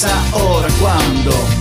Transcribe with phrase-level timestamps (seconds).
[0.00, 1.59] Si no es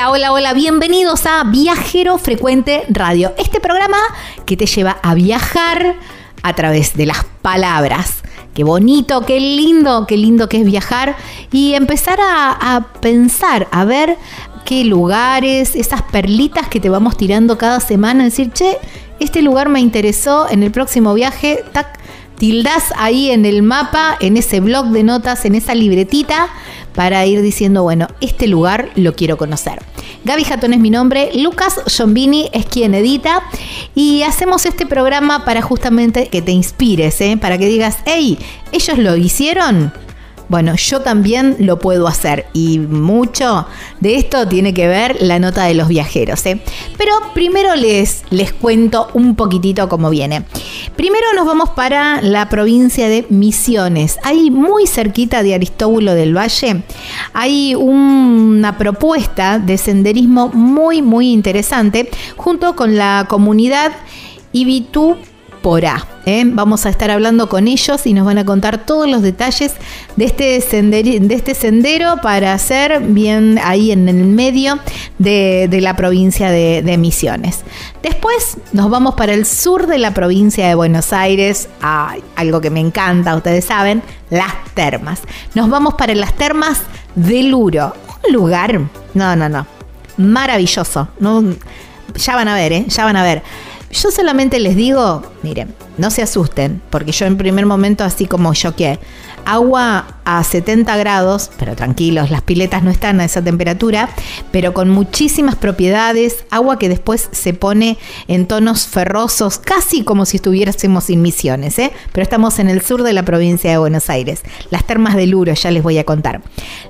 [0.00, 3.98] Hola, hola, hola, bienvenidos a Viajero Frecuente Radio, este programa
[4.46, 5.94] que te lleva a viajar
[6.42, 8.22] a través de las palabras.
[8.54, 11.16] Qué bonito, qué lindo, qué lindo que es viajar
[11.52, 14.16] y empezar a, a pensar, a ver
[14.64, 18.78] qué lugares, esas perlitas que te vamos tirando cada semana, decir, che,
[19.18, 21.99] este lugar me interesó en el próximo viaje, tac,
[22.40, 26.48] tildás ahí en el mapa, en ese blog de notas, en esa libretita,
[26.94, 29.82] para ir diciendo, bueno, este lugar lo quiero conocer.
[30.24, 33.42] Gaby Jatón es mi nombre, Lucas Giombini es quien edita
[33.94, 37.36] y hacemos este programa para justamente que te inspires, ¿eh?
[37.38, 38.38] para que digas, hey,
[38.72, 39.92] ellos lo hicieron.
[40.50, 43.66] Bueno, yo también lo puedo hacer y mucho
[44.00, 46.44] de esto tiene que ver la nota de los viajeros.
[46.44, 46.60] ¿eh?
[46.98, 50.42] Pero primero les, les cuento un poquitito cómo viene.
[50.96, 54.18] Primero nos vamos para la provincia de Misiones.
[54.24, 56.82] Ahí muy cerquita de Aristóbulo del Valle
[57.32, 63.92] hay una propuesta de senderismo muy muy interesante junto con la comunidad
[64.52, 65.16] Ibitú
[65.62, 66.06] Porá.
[66.24, 66.44] ¿eh?
[66.46, 69.74] Vamos a estar hablando con ellos y nos van a contar todos los detalles
[70.16, 74.78] de este, senderi- de este sendero para hacer bien ahí en el medio
[75.18, 77.60] de, la provincia de, Misiones.
[78.02, 82.70] Después nos vamos para el sur de la provincia de Buenos Aires, Ay, algo que
[82.70, 85.20] me encanta, ustedes saben, las termas.
[85.54, 86.80] Nos vamos para las termas
[87.14, 87.94] de Luro,
[88.26, 88.80] un lugar,
[89.14, 89.66] no, no, no,
[90.16, 91.08] maravilloso.
[91.18, 91.44] No,
[92.14, 92.84] ya van a ver, ¿eh?
[92.88, 93.42] ya van a ver.
[93.92, 98.54] Yo solamente les digo, miren, no se asusten, porque yo en primer momento así como
[98.54, 99.00] choqué.
[99.44, 104.08] Agua a 70 grados, pero tranquilos, las piletas no están a esa temperatura,
[104.52, 107.98] pero con muchísimas propiedades, agua que después se pone
[108.28, 111.90] en tonos ferrosos, casi como si estuviésemos en misiones, ¿eh?
[112.12, 114.42] pero estamos en el sur de la provincia de Buenos Aires.
[114.70, 116.42] Las termas de Luro, ya les voy a contar.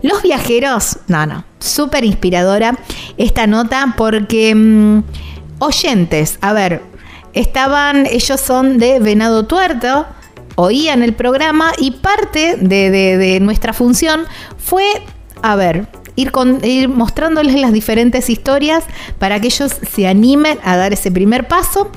[0.03, 2.79] Los viajeros, no, no, súper inspiradora
[3.17, 4.55] esta nota porque...
[4.55, 5.03] mm,
[5.61, 6.83] oyentes, a ver,
[7.35, 10.07] estaban, ellos son de Venado Tuerto,
[10.57, 14.23] oían el programa y parte de, de- de nuestra función
[14.59, 14.85] fue,
[15.43, 15.87] a ver,
[16.17, 18.85] ir, con- ir mostrándoles las diferentes historias
[19.19, 21.91] para que ellos se animen a dar ese primer paso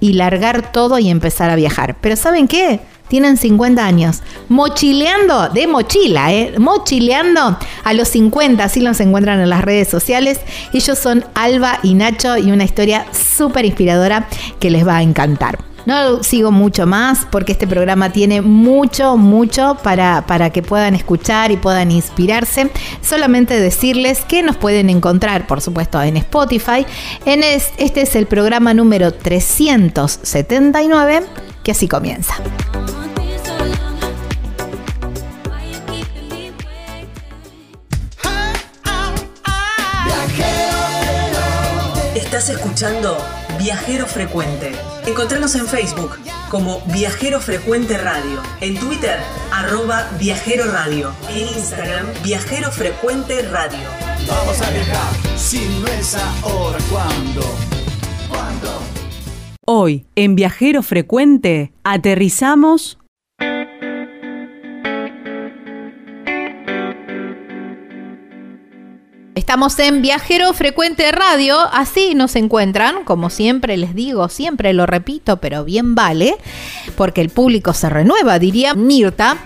[0.00, 1.96] y largar todo y empezar a viajar.
[2.00, 2.80] Pero ¿saben qué?
[3.08, 4.22] Tienen 50 años.
[4.48, 6.54] Mochileando, de mochila, ¿eh?
[6.58, 10.40] Mochileando a los 50, así los encuentran en las redes sociales.
[10.72, 15.75] Ellos son Alba y Nacho y una historia súper inspiradora que les va a encantar.
[15.86, 21.52] No sigo mucho más porque este programa tiene mucho, mucho para, para que puedan escuchar
[21.52, 22.70] y puedan inspirarse.
[23.00, 26.84] Solamente decirles que nos pueden encontrar, por supuesto, en Spotify.
[27.24, 31.22] Este es el programa número 379
[31.62, 32.34] que así comienza.
[42.46, 43.18] Estás escuchando
[43.58, 44.70] Viajero Frecuente.
[45.04, 46.12] Encontranos en Facebook
[46.48, 49.18] como Viajero Frecuente Radio, en Twitter
[49.52, 53.88] arroba Viajero Radio, en Instagram Viajero Frecuente Radio.
[54.28, 57.42] Vamos a viajar, si no es ahora, ¿cuándo?
[58.28, 58.80] ¿Cuándo?
[59.66, 62.98] Hoy, en Viajero Frecuente, aterrizamos
[69.36, 75.36] Estamos en Viajero Frecuente Radio, así nos encuentran, como siempre les digo, siempre lo repito,
[75.36, 76.38] pero bien vale,
[76.96, 79.36] porque el público se renueva, diría Mirta.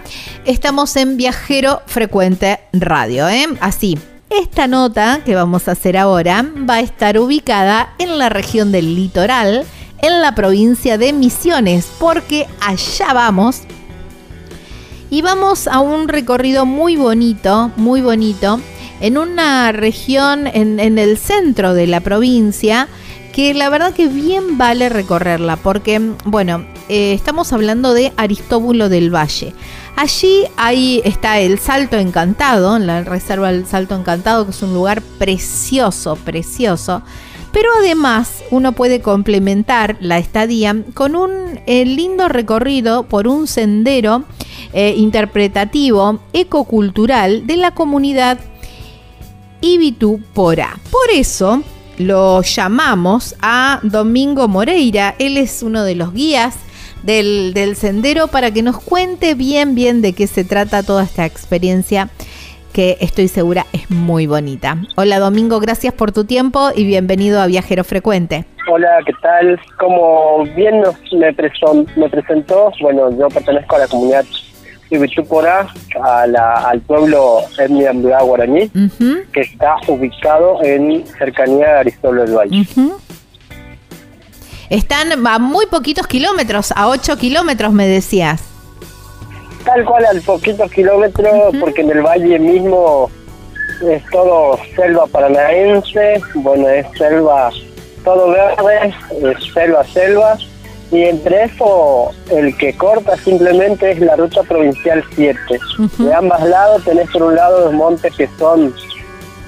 [0.45, 3.49] Estamos en Viajero Frecuente Radio, ¿eh?
[3.59, 3.99] Así.
[4.31, 8.95] Esta nota que vamos a hacer ahora va a estar ubicada en la región del
[8.95, 9.67] litoral,
[10.03, 13.63] en la provincia de Misiones, porque allá vamos.
[15.11, 18.61] Y vamos a un recorrido muy bonito, muy bonito
[19.01, 22.89] en una región en, el centro de la provincia
[23.33, 29.15] que la verdad que bien vale recorrerla porque, bueno, eh, estamos hablando de Aristóbulo del
[29.15, 29.55] Valle.
[29.97, 34.75] Allí ahí está el Salto Encantado, en la reserva del Salto Encantado, que es un
[34.75, 37.03] lugar precioso, precioso.
[37.53, 44.25] Pero además uno puede complementar la estadía con un eh, lindo recorrido por un sendero
[44.73, 48.39] eh, interpretativo ecocultural de la comunidad
[49.61, 50.79] Ibitupora.
[50.91, 51.63] Por eso
[51.99, 55.15] lo llamamos a Domingo Moreira.
[55.19, 56.59] Él es uno de los guías
[57.03, 62.09] del, sendero para que nos cuente bien, bien de qué se trata toda esta experiencia
[62.73, 64.77] que estoy segura es muy bonita.
[64.97, 68.45] Hola Domingo, gracias por tu tiempo y bienvenido a Viajero Frecuente.
[68.71, 69.59] Hola, ¿qué tal?
[69.79, 71.33] Como bien me,
[71.97, 74.25] me presentó, bueno, yo pertenezco a la comunidad
[74.91, 75.69] Ibichupora
[76.03, 78.69] a la, al pueblo etnia guaraní,
[79.33, 82.67] que está ubicado en cercanía de Aristóbulo del Valle.
[84.69, 88.43] Están a muy poquitos kilómetros, a 8 kilómetros me decías.
[89.65, 93.11] Tal cual, a poquitos kilómetros, porque en el valle mismo
[93.83, 97.51] es todo selva paranaense, bueno, es selva
[98.05, 100.39] todo verde, es selva, selva
[100.93, 105.39] y entre eso, el que corta simplemente es la ruta provincial 7.
[105.99, 108.75] De ambos lados tenés por un lado los montes que son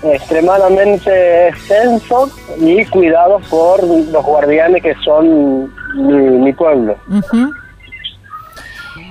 [0.05, 2.31] extremadamente extensos
[2.61, 6.97] y cuidados por los guardianes que son mi, pueblo.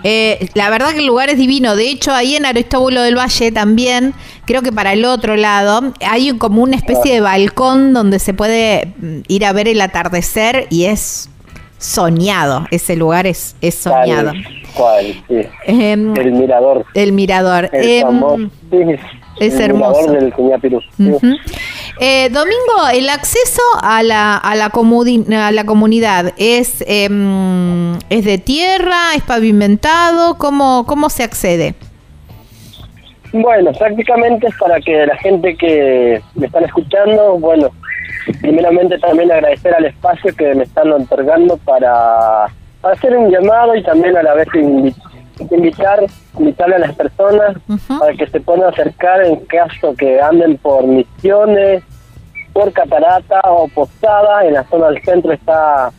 [0.03, 1.75] Eh, la verdad que el lugar es divino.
[1.75, 4.13] De hecho, ahí en Aristóbulo del Valle también,
[4.45, 8.93] creo que para el otro lado, hay como una especie de balcón donde se puede
[8.97, 11.29] mm, ir a ver el atardecer y es
[11.81, 12.65] soñado.
[12.71, 14.31] Ese lugar es, es soñado.
[14.73, 15.23] ¿Cuál?
[15.65, 16.85] Em, el mirador.
[16.93, 17.69] El mirador.
[17.73, 18.49] El
[19.39, 20.11] es hermoso.
[20.11, 20.33] del
[21.99, 28.37] eh, Domingo, el acceso a la, a la, a la comunidad es, em, es de
[28.37, 31.75] tierra, es pavimentado, ¿cómo, cómo se accede?
[33.33, 37.69] Bueno, prácticamente es para que la gente que me están escuchando, bueno,
[38.41, 42.45] primeramente también agradecer al espacio que me están otorgando para,
[42.83, 44.47] hacer un llamado y también a la vez
[45.51, 45.99] invitar
[46.37, 47.57] invitarle a las personas
[47.99, 51.83] para que se puedan acercar en caso que anden por misiones,
[52.53, 55.91] por Catarata o Posada, en la zona del centro está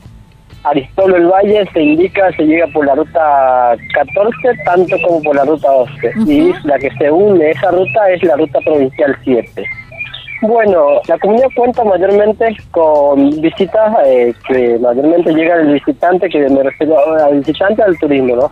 [0.65, 5.45] Aristóbulo el Valle, se indica, se llega por la ruta 14, tanto como por la
[5.45, 9.65] ruta 12, y la que se une esa ruta es la ruta provincial 7.
[10.43, 16.65] Bueno, la comunidad cuenta mayormente con visitas eh, que mayormente llega el visitante, que me
[16.65, 18.51] refiero al visitante al turismo, ¿no?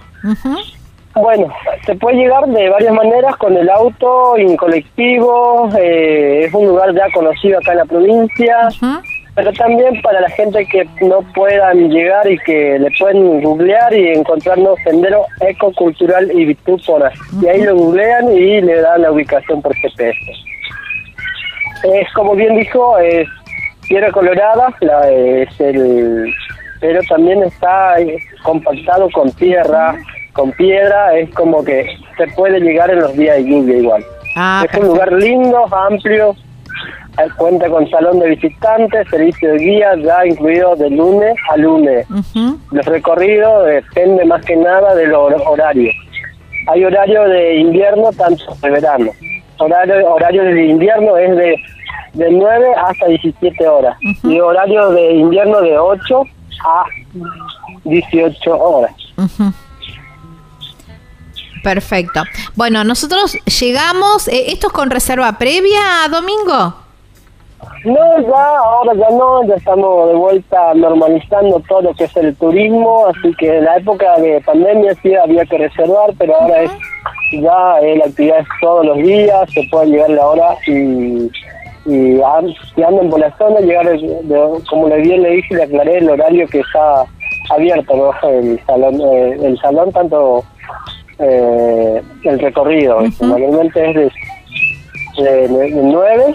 [1.17, 1.53] Bueno,
[1.85, 6.95] se puede llegar de varias maneras, con el auto, en colectivo, eh, es un lugar
[6.95, 8.69] ya conocido acá en la provincia,
[9.35, 14.11] pero también para la gente que no puedan llegar y que le pueden googlear y
[14.11, 17.11] encontrarnos sendero ecocultural y Vitúpora.
[17.43, 20.50] Y ahí lo googlean y le dan la ubicación por GPS.
[21.83, 23.29] Es como bien dijo, es
[23.89, 26.33] Piedra Colorada, la, es el,
[26.81, 29.97] pero también está eh, compactado con tierra,
[30.33, 34.05] con piedra, es como que se puede llegar en los días de lluvia igual.
[34.37, 36.37] Ah, es un lugar lindo, amplio,
[37.19, 42.07] eh, cuenta con salón de visitantes, servicio de guía ya incluido de lunes a lunes.
[42.11, 42.59] Ujú.
[42.71, 45.95] Los recorridos depende más que nada de los horarios.
[46.69, 49.11] Hay horario de invierno, tanto de verano.
[49.61, 51.57] Horario, horario de invierno es de,
[52.15, 53.97] de 9 hasta 17 horas.
[54.23, 56.23] Y horario de invierno de 8
[56.65, 56.85] a
[57.85, 58.93] 18 horas.
[61.63, 62.23] Perfecto.
[62.57, 66.75] Bueno, nosotros llegamos, eh, ¿esto es con reserva previa, Domingo?
[67.85, 72.35] No, ya, ahora ya no, ya estamos de vuelta normalizando todo lo que es el
[72.37, 76.71] turismo, así que en la época de pandemia sí había que reservar, pero ahora es
[77.33, 81.31] ya eh, la actividad es todos los días, se puede llegar la hora y,
[81.87, 82.21] y
[83.11, 86.47] por la zona, llegar, el- de- como le bien le dije, le aclaré el horario
[86.49, 87.05] que está
[87.51, 88.29] abierto, ¿no?
[88.29, 90.45] el salón, eh, el salón tanto
[91.19, 94.13] eh, el recorrido, normalmente es
[95.17, 96.35] de, de, de 9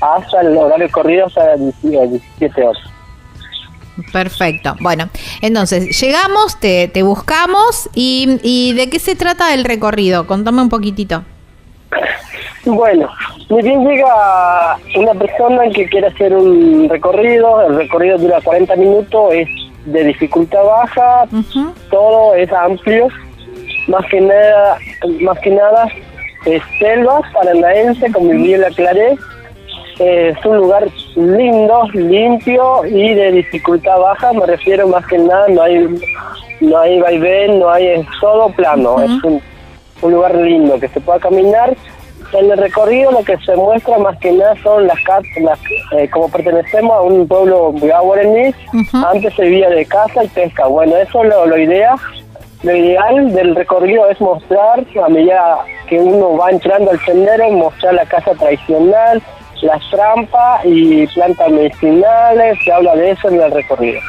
[0.00, 2.82] hasta el horario corrido hasta las 17 horas.
[4.12, 4.76] Perfecto.
[4.80, 5.08] Bueno,
[5.40, 10.26] entonces llegamos, te, te buscamos y, y ¿de qué se trata el recorrido?
[10.26, 11.24] Contame un poquitito.
[12.64, 13.08] Bueno,
[13.48, 19.32] muy bien llega una persona que quiere hacer un recorrido, el recorrido dura 40 minutos,
[19.32, 19.48] es
[19.86, 21.24] de dificultad baja,
[21.90, 23.08] todo es amplio,
[23.88, 24.78] más que nada,
[25.20, 25.88] más que nada
[26.44, 29.16] es selva paranaense, como bien le aclaré,
[30.00, 35.46] Eh, es un lugar lindo, limpio y de dificultad baja, me refiero más que nada,
[35.48, 35.88] no hay
[36.60, 39.42] no hay vaivén, no hay, es todo plano, es un,
[40.00, 41.76] un lugar lindo que se pueda caminar.
[42.32, 45.58] En el recorrido lo que se muestra más que nada son las casas,
[45.92, 48.96] eh, como pertenecemos a un pueblo guaraní, Ujú.
[49.06, 50.66] antes se vivía de caza y pesca.
[50.66, 51.96] Bueno, eso lo, lo idea,
[52.62, 57.94] lo ideal del recorrido es mostrar, a medida que uno va entrando al sendero, mostrar
[57.94, 59.20] la casa tradicional,
[59.62, 64.00] las trampas y plantas medicinales, se habla de eso en el recorrido.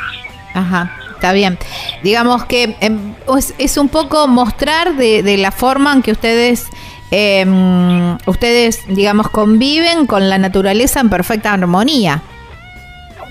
[0.53, 1.58] Ajá, está bien.
[2.03, 6.67] Digamos que em, es, es un poco mostrar de, de la forma en que ustedes,
[7.12, 12.22] em, ustedes, digamos, conviven con la naturaleza en perfecta armonía.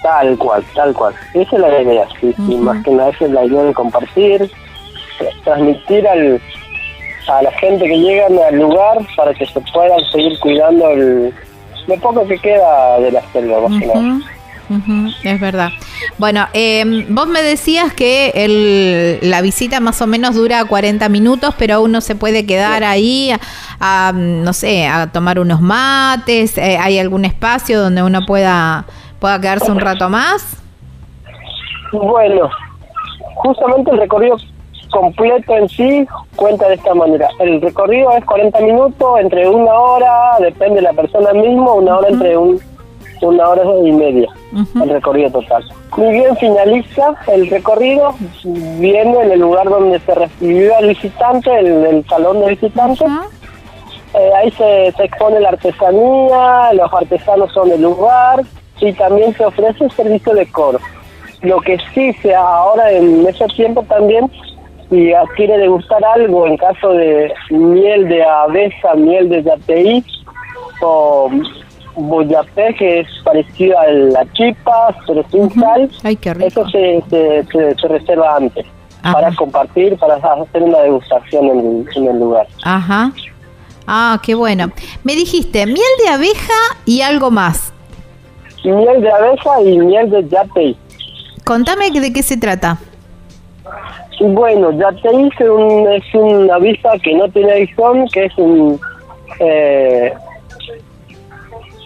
[0.03, 1.15] Tal cual, tal cual.
[1.35, 2.59] Esa es la idea, sí, sí, Ujú.
[2.59, 6.41] más que nada esa es la idea de compartir, eh, transmitir al,
[7.29, 11.35] a la gente que llegan al lugar para que se puedan seguir cuidando el,
[11.87, 13.99] lo poco que queda de la selva, más que nada.
[14.01, 14.23] Ujú,
[14.71, 15.71] ujú, es verdad.
[16.19, 21.55] Bueno, em, vos me decías que el, la visita más o menos dura 40 minutos,
[21.59, 26.57] pero uno se puede quedar ahí, a, a, no sé, a tomar unos mates.
[26.59, 28.85] eh, ¿Hay algún espacio donde uno pueda,
[29.19, 30.57] pueda quedarse un rato más?
[31.93, 32.49] Bueno,
[33.37, 34.37] justamente el recorrido
[34.91, 36.07] completo en sí
[36.37, 37.29] cuenta de esta manera.
[37.39, 42.09] El recorrido es 40 minutos, entre una hora, depende de la persona mismo, una hora
[42.09, 42.61] entre un,
[43.23, 44.29] una hora y media,
[44.83, 45.65] el recorrido total.
[45.97, 51.67] Muy bien, finaliza el recorrido, viene en el lugar donde se recibió al visitante, el,
[51.87, 53.09] el salón de visitantes.
[54.15, 58.41] Eh, ahí se, se expone la artesanía, los artesanos son del lugar
[58.81, 60.81] y también se ofrece el servicio de coro.
[61.43, 64.31] Lo que sí se ahora en ese tiempo también,
[64.91, 70.05] si quiere degustar algo en caso de miel de abeja, miel de yateí
[70.83, 71.31] o
[71.97, 77.75] boyapé, que es parecido a la chipa, pero sin sal, Ay, eso se, se, se-
[77.75, 78.67] se reserva antes
[79.03, 79.13] Ajá.
[79.15, 82.47] para compartir, para hacer una degustación en el- en el lugar.
[82.65, 83.13] Ajá.
[83.87, 84.71] Ah, qué bueno.
[85.05, 86.55] Me dijiste miel de abeja
[86.85, 87.73] y algo más.
[88.65, 90.77] miel de abeja y miel de yatei.
[91.45, 92.79] Contame de qué se trata.
[94.21, 98.79] Bueno, yatei es, un, es una avispa que no tiene aguijón, que es un...
[99.41, 100.13] Eh,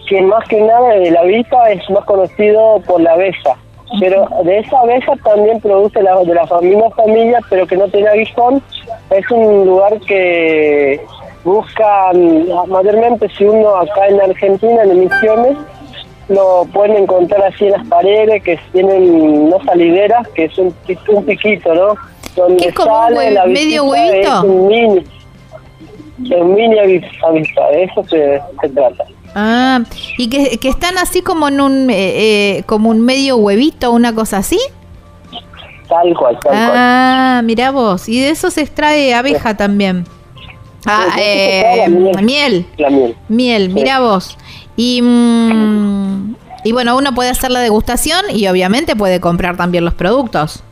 [0.07, 3.55] que más que nada el avispa es más conocido por la abeja.
[3.99, 8.09] Pero de esa abeja también produce la, de la misma familia, pero que no tiene
[8.09, 8.61] aguijón.
[9.11, 10.99] Es un lugar que
[11.45, 15.57] buscan, mayormente si uno acá en Argentina, en emisiones,
[16.27, 20.73] lo pueden encontrar así en las paredes que tienen no salideras, que es un,
[21.09, 21.95] un piquito, ¿no?
[22.35, 24.37] Donde ¿Qué es como sale la medio huevito?
[24.37, 25.03] Es un mini,
[26.35, 29.05] un mini avis- avispa, de eso se, se trata.
[29.35, 29.81] Ah,
[30.17, 31.95] y que, que están así como en un, eh,
[32.57, 34.59] eh, como un medio huevito, una cosa así.
[35.87, 36.71] Tal cual, tal cual.
[36.73, 38.09] Ah, mira vos.
[38.09, 40.05] Y de eso se extrae abeja también.
[40.87, 42.23] Ah, eh, la miel.
[42.23, 42.65] miel.
[42.77, 43.15] La miel.
[43.27, 44.37] Miel, mira vos.
[44.75, 49.93] Y mm, Y bueno, uno puede hacer la degustación y obviamente puede comprar también los
[49.93, 50.63] productos.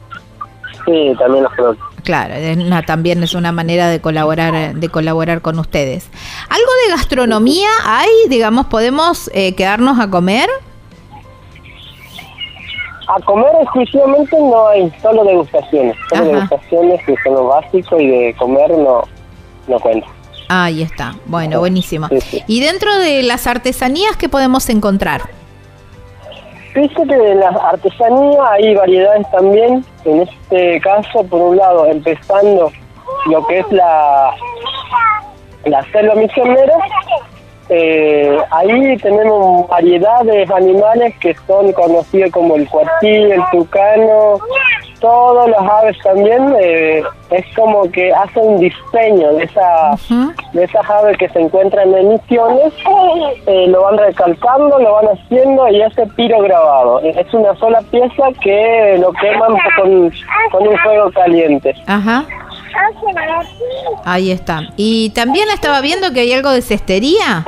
[0.85, 1.87] Sí, también los productos.
[2.03, 6.09] Claro, es una- también es una manera de colaborar, de colaborar con ustedes.
[6.49, 8.09] ¿Algo de gastronomía hay?
[8.27, 10.49] Digamos, ¿podemos eh, quedarnos a comer?
[13.07, 15.95] A comer exclusivamente no hay, solo degustaciones.
[16.09, 16.31] Solo Ajá.
[16.33, 19.03] degustaciones que son lo básico y de comer no,
[19.67, 20.07] no cuenta.
[20.55, 21.15] Ahí está.
[21.25, 22.09] Bueno, buenísimo.
[22.09, 22.43] Sí, sí.
[22.45, 25.21] Y dentro de las artesanías, ¿qué podemos encontrar?
[26.75, 29.83] Viste que en la artesanía hay variedades también.
[30.05, 32.71] En este caso, por un lado, empezando
[33.31, 34.29] lo que es la,
[35.65, 36.77] la selva misionera,
[37.69, 44.37] eh, ahí tenemos variedades de animales que son conocidos como el cuartil, el tucano,
[45.03, 46.55] todas las aves también.
[46.61, 49.95] eh, es como que hace un diseño de esa
[50.53, 52.73] de esas aves que se encuentran en misiones,
[53.47, 57.01] eh, lo van recalcando, lo van haciendo y ese piro grabado.
[57.01, 60.11] Es una sola pieza que lo queman con,
[60.51, 61.75] con un fuego caliente.
[61.87, 62.23] Ajá.
[64.05, 64.61] Ahí está.
[64.77, 67.45] Y también estaba viendo que hay algo de cestería.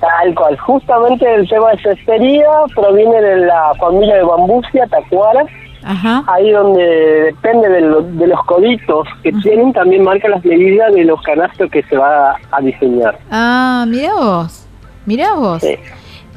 [0.00, 0.58] Tal cual.
[0.58, 5.44] Justamente el tema de cestería proviene de la familia de bambucia, tacuara.
[5.84, 6.24] Ajá.
[6.26, 11.04] Ahí donde depende de, lo- de los coditos que tienen, también marca las medidas de
[11.04, 13.18] los canastos que se va a diseñar.
[13.30, 14.66] Ah, mira vos.
[15.06, 15.60] Mira vos.
[15.62, 15.74] Sí.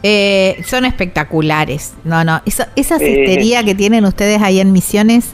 [0.03, 1.95] Eh, son espectaculares.
[2.03, 2.41] No, no.
[2.45, 5.33] Esa, esa cestería que tienen ustedes ahí en Misiones,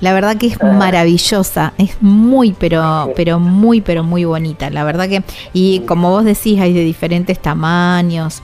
[0.00, 0.66] la verdad que es Ah.
[0.72, 1.72] maravillosa.
[1.78, 4.70] Es muy, pero, pero muy, pero muy bonita.
[4.70, 8.42] La verdad que, y como vos decís, hay de diferentes tamaños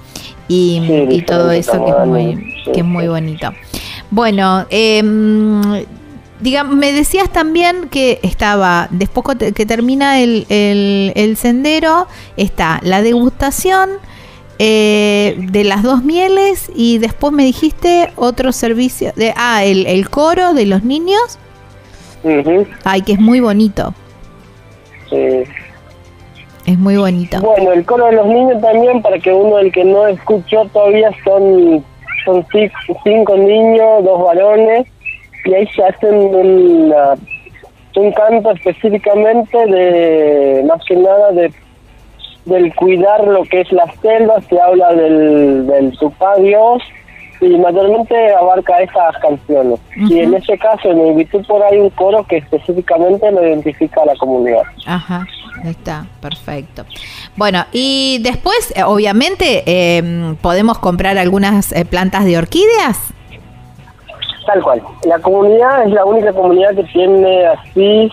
[0.49, 2.35] y, Sí, y todo eso que es muy,
[2.65, 3.53] sí, que es muy bonito.
[4.11, 5.03] Bueno, eh,
[6.41, 9.25] digamos, me decías también que estaba, después
[9.55, 13.91] que termina el, el- el sendero, está la degustación
[14.59, 20.11] eh, de las dos mieles y después me dijiste otro servicio, de, ah, el, el
[20.11, 21.39] coro de los niños,
[22.85, 23.95] ay, que es muy bonito,
[25.09, 25.17] Sí.
[26.67, 27.41] es muy bonito.
[27.41, 31.11] Bueno, el coro de los niños también, para que uno, el que no escuchó todavía,
[31.25, 31.83] son,
[32.25, 32.71] son ci-
[33.05, 34.87] cinco niños, dos varones,
[35.45, 37.15] y ahí se hacen una-
[37.97, 41.53] un canto específicamente de, más que nada, de
[42.47, 46.83] del cuidar lo que es la selva, se habla del, del Tupá Dios,
[47.43, 49.79] y mayormente abarca esas canciones.
[49.97, 54.07] Y en ese caso, en el Vitupor hay un coro que específicamente lo identifica a
[54.07, 54.63] la comunidad.
[54.87, 55.27] Ajá,
[55.63, 56.85] ahí está, perfecto.
[57.37, 62.99] Bueno, y después, eh, obviamente, eh, podemos comprar algunas eh, plantas de orquídeas.
[64.47, 64.83] Tal cual.
[65.05, 68.11] La comunidad es la única comunidad que tiene así,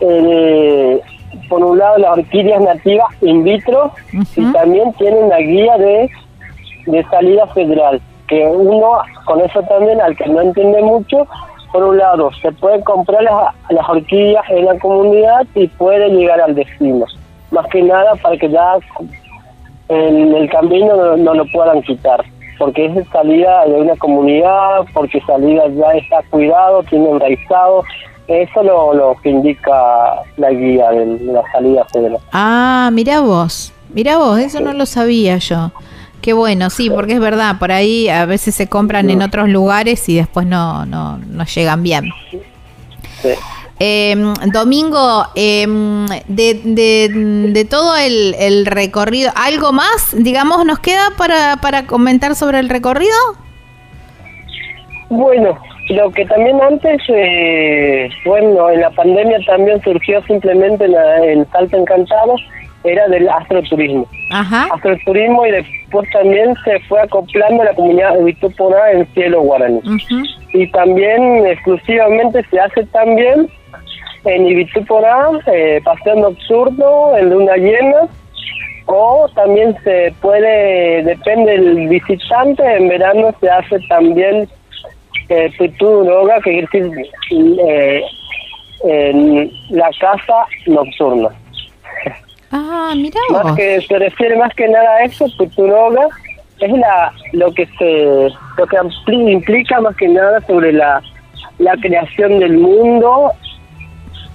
[0.00, 1.00] eh,
[1.48, 3.92] por un lado, las orquídeas nativas in vitro
[4.36, 6.10] y también tiene una guía de,
[6.86, 8.00] de salida federal.
[8.28, 11.26] Que uno, con eso también, al que no entiende mucho,
[11.72, 16.40] por un lado, se pueden comprar las, las orquídeas en la comunidad y puede llegar
[16.40, 17.06] al destino.
[17.50, 18.76] Más que nada para que ya
[19.88, 22.24] en el camino no, no lo puedan quitar,
[22.58, 27.84] porque es salida de una comunidad, porque salida ya está cuidado, tiene enraizado,
[28.28, 32.18] eso es lo, lo que indica la guía de la salida federal.
[32.32, 35.70] Ah, mira vos, mira vos, eso no lo sabía yo.
[36.22, 40.08] Qué bueno, sí, porque es verdad, por ahí a veces se compran en otros lugares
[40.08, 42.10] y después no, no, no llegan bien.
[43.20, 43.28] Sí.
[43.80, 44.14] Eh,
[44.52, 45.66] Domingo, eh,
[46.28, 47.08] de, de,
[47.52, 52.68] de todo el, el recorrido, ¿algo más, digamos, nos queda para, para comentar sobre el
[52.68, 53.10] recorrido?
[55.08, 55.58] Bueno,
[55.90, 61.50] lo que también antes, eh, bueno, en la pandemia también surgió simplemente en, la- en
[61.50, 62.36] Salto Encantado,
[62.84, 64.06] era del astroturismo.
[64.30, 64.68] Ajá.
[64.74, 68.36] Astroturismo y después también se fue acoplando la comunidad de
[68.92, 69.80] en Cielo Guaraní.
[70.52, 73.48] Y también exclusivamente se hace también
[74.24, 78.08] en Ibitupora, eh, paseo nocturno, en luna llena,
[78.86, 84.48] o también se puede, depende del visitante, en verano se hace también
[85.28, 88.02] eh, Pitudroga, que quiere decir eh,
[88.84, 91.30] en la casa nocturna.
[92.52, 96.06] Ah, mira Más que se refiere más que nada a eso, Pitudroga
[96.60, 101.02] es la lo que se lo que ampli- implica más que nada sobre la
[101.58, 103.32] la creación del mundo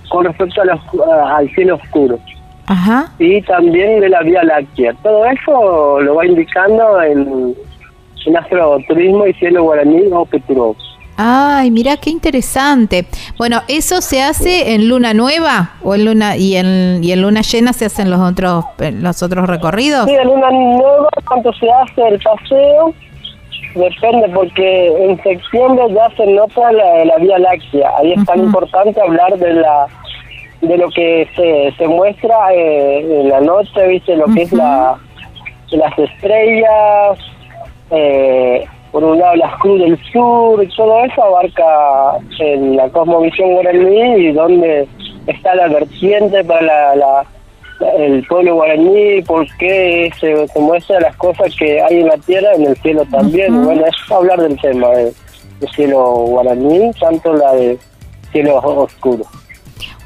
[0.09, 2.17] con respecto a a- al cielo oscuro
[2.65, 3.11] Ajá.
[3.19, 4.93] y también de la Vía Láctea.
[5.03, 7.55] Todo eso lo va indicando en,
[8.25, 10.77] en astroturismo y cielo guaraní o Pitudroga.
[11.17, 13.07] Ay, mira qué interesante.
[13.39, 17.41] Bueno, eso se hace en luna nueva o en luna y en, y en luna
[17.41, 20.05] llena se hacen los otros los otros recorridos.
[20.05, 22.93] Sí, en luna nueva, cuando se hace el paseo,
[23.73, 27.89] depende, porque en septiembre ya se nota la, Vía Láctea.
[27.97, 29.87] Ahí es tan importante hablar de la
[30.61, 34.15] de lo que se, se muestra eh, en la noche, ¿viste?
[34.15, 34.97] Lo que es la
[35.71, 37.19] las estrellas,
[37.91, 38.65] eh,
[38.97, 44.25] por un lado las Cruz del Sur, y todo eso abarca en la cosmovisión guaraní
[44.25, 44.87] y donde
[45.27, 47.23] está la vertiente para la,
[47.95, 52.55] el pueblo guaraní, por qué se, se muestran las cosas que hay en la tierra,
[52.55, 53.63] en el cielo también.
[53.63, 55.13] Bueno, es hablar del tema del
[55.75, 57.77] cielo guaraní, tanto la de
[58.31, 59.25] cielo oscuro.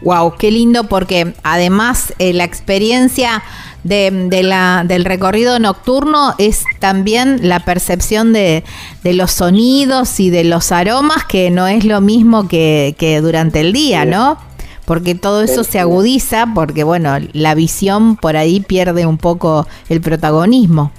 [0.01, 3.41] Wow, qué lindo porque además eh, la experiencia
[3.84, 8.63] de, la, del recorrido nocturno es también la percepción de,
[9.04, 14.06] los sonidos y de los aromas, que no es lo mismo que, durante el día,
[14.06, 14.38] ¿no?
[14.86, 20.02] Porque todo eso se agudiza, porque bueno, la visión por ahí pierde un poco el
[20.02, 20.91] protagonismo.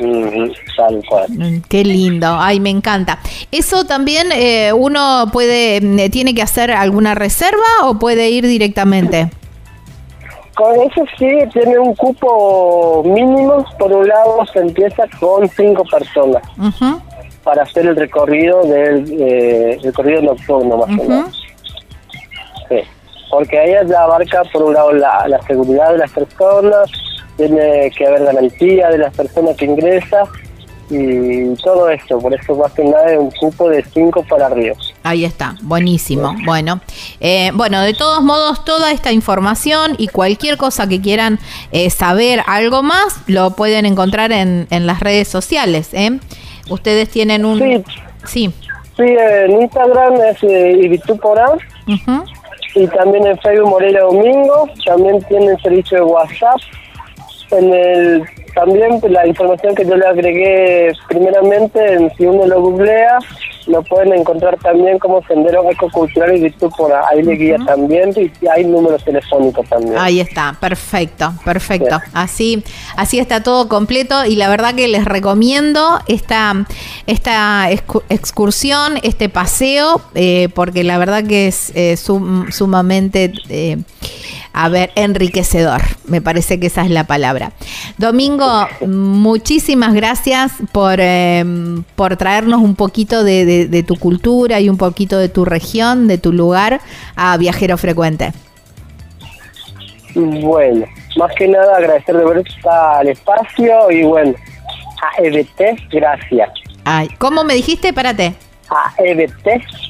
[0.00, 3.18] Mm, qué lindo, ay, me encanta.
[3.50, 9.30] ¿Eso también eh, uno puede, eh, tiene que hacer alguna reserva o puede ir directamente?
[10.60, 13.64] Con eso sí, tiene un cupo mínimo.
[13.78, 16.42] Por un lado, se empieza con cinco personas
[17.42, 21.42] para hacer el recorrido del eh, recorrido nocturno, más o menos.
[22.68, 22.76] Sí,
[23.30, 26.90] porque ahí ya abarca, por un lado, la, la seguridad de las personas,
[27.38, 30.26] tiene que haber garantía de las personas que ingresan
[30.90, 34.74] y todo esto, por eso más que nada es un cupo de 5 para arriba.
[35.04, 36.34] Ahí está, buenísimo.
[36.44, 36.80] Bueno,
[37.20, 41.38] eh, bueno, de todos modos, toda esta información y cualquier cosa que quieran
[41.70, 45.94] eh, saber algo más, lo pueden encontrar en, en las redes sociales.
[45.94, 46.18] ¿eh?
[46.68, 47.58] Ustedes tienen un...
[47.58, 47.84] Sí,
[48.24, 48.54] sí.
[48.96, 51.00] sí en Instagram es eh,
[52.74, 56.58] y también en Facebook Moreira Domingo, también tienen servicio de WhatsApp.
[57.50, 58.24] En el
[58.54, 63.18] también la información que yo le agregué primeramente, si uno lo googlea,
[63.66, 68.46] lo pueden encontrar también como Sendero Ecocultural y Virtud por ahí le guía también y
[68.46, 69.96] hay números telefónicos también.
[69.98, 72.00] Ahí está, perfecto, perfecto.
[72.12, 72.64] Así,
[72.96, 76.66] así está todo completo y la verdad que les recomiendo esta,
[77.06, 83.32] esta excursión, este paseo, eh, porque la verdad que es eh, sumamente...
[83.48, 83.78] Eh,
[84.52, 85.80] a ver, enriquecedor.
[86.06, 87.52] Me parece que esa es la palabra.
[87.98, 91.44] Domingo, muchísimas gracias por, eh,
[91.96, 96.32] por traernos un poquito de, tu cultura y un poquito de tu región, de tu
[96.32, 96.80] lugar,
[97.16, 98.32] a Viajero Frecuente.
[100.14, 100.86] Bueno,
[101.16, 104.34] más que nada agradecer de ver al espacio y bueno,
[105.02, 106.50] a EBT, gracias.
[106.84, 107.88] Ay, ¿Cómo me dijiste?
[107.88, 108.34] Espérate.
[108.68, 109.46] A EBT.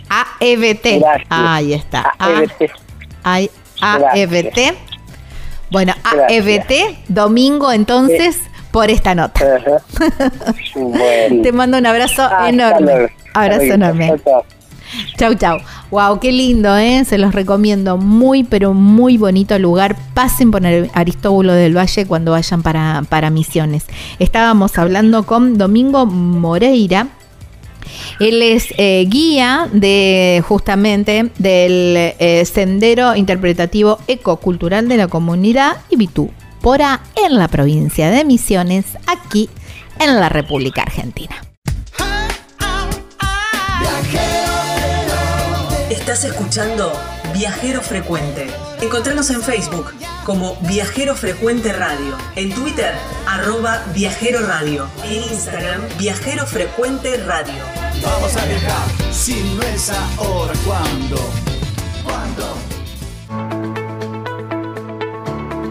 [0.09, 1.05] A EBT.
[1.29, 2.13] Ahí está.
[2.19, 3.60] A EBT.
[3.81, 4.77] Ay, AEBT.
[5.71, 8.41] Bueno, AEBT, domingo entonces,
[8.73, 9.41] por esta nota.
[11.43, 13.13] Te mando un abrazo enorme.
[13.35, 14.15] Abrazo enorme.
[15.17, 15.59] Chau, chau.
[15.91, 17.05] Wow, qué lindo, ¿eh?
[17.05, 17.97] Se los recomiendo.
[17.97, 19.97] Muy, pero muy bonito lugar.
[20.15, 23.87] Pasen por Aristóbulo del Valle cuando vayan para, para Misiones.
[24.19, 27.09] Estábamos hablando con Domingo Moreira,
[28.19, 36.31] él es eh, guía de justamente del eh, Sendero Interpretativo Ecocultural de la Comunidad Ibitú,
[36.61, 39.49] Pora, en la provincia de Misiones, aquí
[39.99, 41.37] en la República Argentina.
[45.91, 46.93] Estás escuchando
[47.41, 48.49] Viajero Frecuente.
[48.83, 49.95] Encontranos en Facebook
[50.27, 52.93] como Viajero Frecuente Radio, en Twitter
[53.27, 57.65] arroba Viajero Radio, en Instagram Viajero Frecuente Radio.
[58.03, 61.17] Vamos a viajar, si no es ahora, ¿cuándo?
[62.05, 62.55] ¿Cuándo?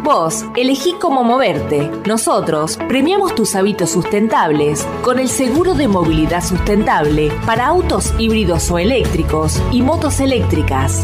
[0.02, 1.92] Vos elegí cómo moverte.
[2.08, 8.80] Nosotros premiamos tus hábitos sustentables con el seguro de movilidad sustentable para autos híbridos o
[8.80, 11.04] eléctricos y motos eléctricas.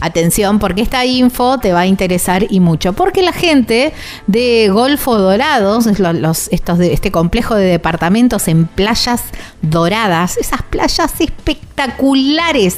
[0.00, 2.92] Atención, porque esta info te va a interesar y mucho.
[2.92, 3.92] Porque la gente
[4.26, 9.22] de Golfo Dorados, los, estos de, este complejo de departamentos en playas
[9.62, 12.76] doradas, esas playas espectaculares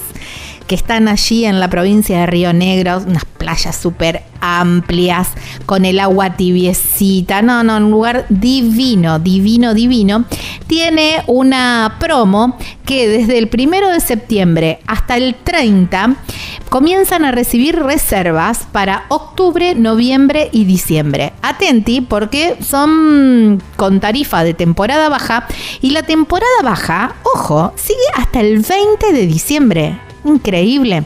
[0.70, 5.30] que están allí en la provincia de Río Negro, unas playas súper amplias,
[5.66, 10.26] con el agua tibiecita, no, no, un lugar divino, divino, divino,
[10.68, 12.56] tiene una promo
[12.86, 16.14] que desde el primero de septiembre hasta el 30
[16.68, 21.32] comienzan a recibir reservas para octubre, noviembre y diciembre.
[21.42, 25.48] Atenti porque son con tarifa de temporada baja
[25.80, 30.09] y la temporada baja, ojo, sigue hasta el 20 de diciembre.
[30.24, 31.04] Increíble.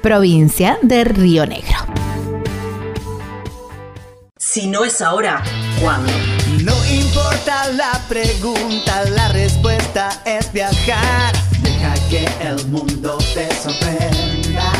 [0.01, 1.77] provincia de Río Negro.
[4.51, 5.41] Si no es ahora,
[5.81, 6.11] ¿cuándo?
[6.61, 11.33] No importa la pregunta, la respuesta es viajar.
[11.61, 14.73] Deja que el mundo te sorprenda.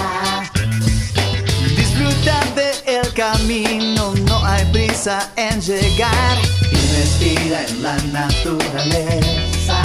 [1.77, 6.38] Disfruta del camino, no hay prisa en llegar.
[6.69, 9.81] Y respira en la naturaleza.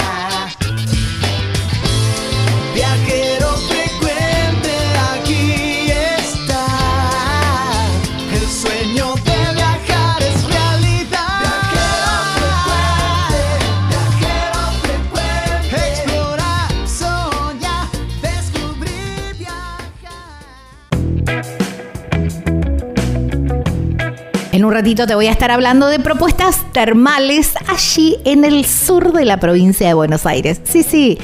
[2.75, 3.76] Viajero
[24.57, 29.13] En un ratito te voy a estar hablando de propuestas termales allí en el sur
[29.13, 30.61] de la provincia de Buenos Aires.
[30.63, 31.19] Sí, sí,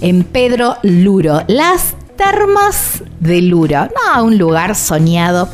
[0.00, 1.42] en Pedro Luro.
[1.48, 3.90] Las termas de Luro.
[3.94, 5.50] No, un lugar soñado.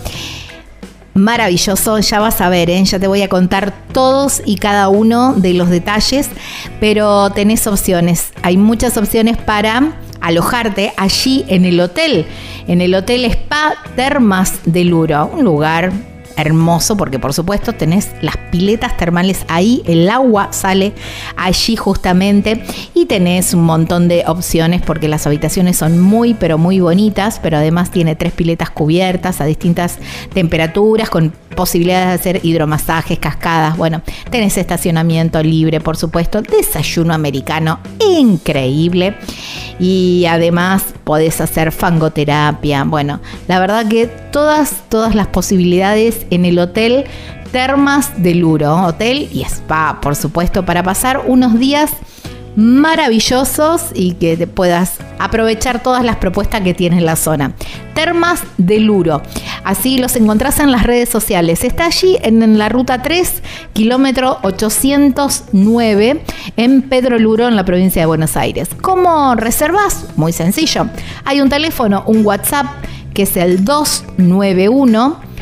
[1.14, 2.84] Maravilloso, ya vas a ver, ¿eh?
[2.84, 6.30] ya te voy a contar todos y cada uno de los detalles,
[6.78, 12.26] pero tenés opciones, hay muchas opciones para alojarte allí en el hotel,
[12.68, 18.36] en el Hotel Spa Termas de Luro, un lugar hermoso porque por supuesto tenés las
[18.50, 20.92] piletas termales ahí, el agua sale
[21.36, 22.62] allí justamente
[22.94, 27.58] y tenés un montón de opciones porque las habitaciones son muy pero muy bonitas, pero
[27.58, 29.98] además tiene tres piletas cubiertas a distintas
[30.32, 37.78] temperaturas con posibilidades de hacer hidromasajes, cascadas, bueno, tenés estacionamiento libre, por supuesto, desayuno americano
[38.00, 39.14] increíble
[39.78, 46.58] y además podés hacer fangoterapia, bueno, la verdad que todas, todas las posibilidades en el
[46.58, 47.04] hotel
[47.52, 51.92] Termas de Luro, hotel y spa, por supuesto, para pasar unos días
[52.56, 57.54] maravillosos y que te puedas aprovechar todas las propuestas que tiene en la zona.
[57.94, 59.22] Termas de Luro.
[59.64, 61.64] Así los encontrás en las redes sociales.
[61.64, 66.22] Está allí en la ruta 3, kilómetro 809,
[66.56, 68.68] en Pedro Luro, en la provincia de Buenos Aires.
[68.80, 70.06] ¿Cómo reservas?
[70.16, 70.86] Muy sencillo.
[71.24, 72.66] Hay un teléfono, un WhatsApp,
[73.14, 75.33] que es el 291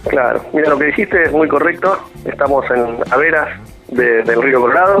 [0.08, 1.98] Claro, mira, lo que dijiste es muy correcto.
[2.26, 3.48] Estamos en a veras
[3.88, 4.98] de- del río Colorado.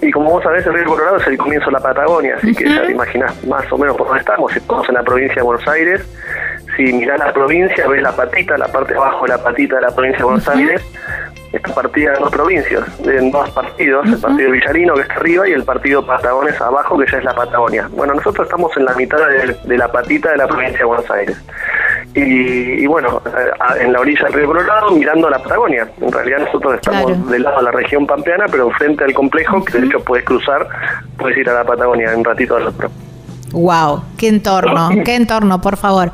[0.00, 2.64] Y como vos sabés, el río Colorado es el comienzo de la Patagonia, así que
[2.68, 4.56] ya te imaginás más o menos por dónde estamos.
[4.56, 6.02] Estamos en la provincia de Buenos Aires.
[6.76, 9.82] Si mirás la provincia, ves la patita, la parte de abajo de la patita de
[9.82, 10.82] la provincia de Buenos Aires.
[11.52, 15.52] Está partida en dos provincias, en dos partidos, el partido Villarino que está arriba y
[15.52, 17.88] el partido Patagones abajo que ya es la Patagonia.
[17.92, 21.10] Bueno, nosotros estamos en la mitad de, de la patita de la provincia de Buenos
[21.10, 21.36] Aires.
[22.14, 23.20] Y, y bueno,
[23.78, 25.86] en la orilla del río Colorado mirando a la Patagonia.
[26.00, 27.24] En realidad nosotros estamos Claro.
[27.30, 30.66] del lado de la región pampeana, pero frente al complejo, que de hecho puedes cruzar,
[31.18, 32.90] puedes ir a la Patagonia en un ratito al otro.
[33.52, 36.12] Wow, qué entorno, qué entorno, por favor.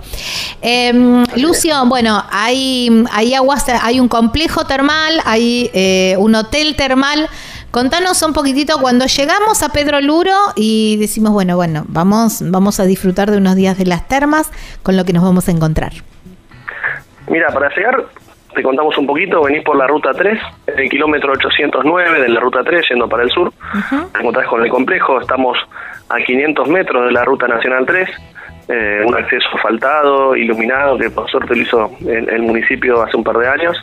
[0.60, 7.28] Em, Lucio, bueno, hay, hay aguas, hay un complejo termal, hay eh, un hotel termal.
[7.70, 12.86] Contanos un poquitito cuando llegamos a Pedro Luro y decimos, bueno, bueno, vamos, vamos a
[12.86, 14.50] disfrutar de unos días de las termas
[14.82, 15.92] con lo que nos vamos a encontrar.
[17.28, 18.06] Mira, para llegar,
[18.54, 22.40] te contamos un poquito, venís por la ruta 3, en el kilómetro 809 de la
[22.40, 23.52] ruta 3, yendo para el sur,
[24.12, 25.58] te encontrás con el complejo, estamos
[26.08, 28.08] a 500 metros de la ruta nacional 3,
[28.68, 33.24] eh, un acceso asfaltado, iluminado, que por suerte lo hizo el, el municipio hace un
[33.24, 33.76] par de años,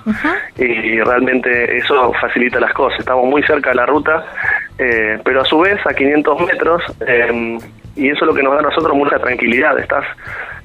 [0.57, 4.25] y realmente eso facilita las cosas, estamos muy cerca de la ruta,
[4.77, 7.57] eh, pero a su vez a 500 metros, eh,
[7.95, 10.05] y eso es lo que nos da a nosotros mucha tranquilidad, estás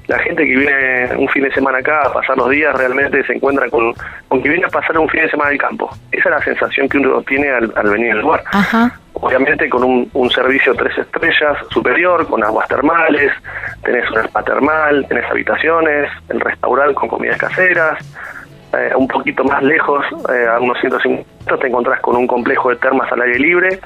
[0.07, 3.33] la gente que viene un fin de semana acá a pasar los días realmente se
[3.33, 3.93] encuentra con,
[4.27, 5.89] con que viene a pasar un fin de semana al campo.
[6.11, 8.43] Esa es la sensación que uno tiene al, al venir al lugar.
[8.51, 8.99] Ajá.
[9.21, 13.31] Obviamente con un, servicio tres estrellas superior, con aguas termales,
[13.83, 17.99] tenés un spa termal, tenés habitaciones, el restaurante con comidas caseras.
[18.73, 20.03] Eh, un poquito más lejos,
[20.33, 23.79] eh, a unos 150, te encontrás con un complejo de termas al aire libre,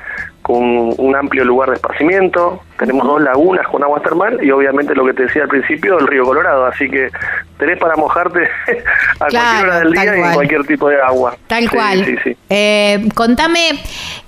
[0.46, 2.62] con un amplio lugar de esparcimiento.
[2.78, 6.06] Tenemos dos lagunas con agua termal y obviamente lo que te decía al principio, el
[6.06, 6.68] río Colorado.
[6.68, 7.10] Así que
[7.58, 8.42] tenés para mojarte
[9.20, 11.36] a Claro, cualquier hora del día y en cualquier tipo de agua.
[11.48, 12.06] Tal Sí, cual.
[12.06, 12.38] Sí, sí.
[12.52, 13.70] Eh, contame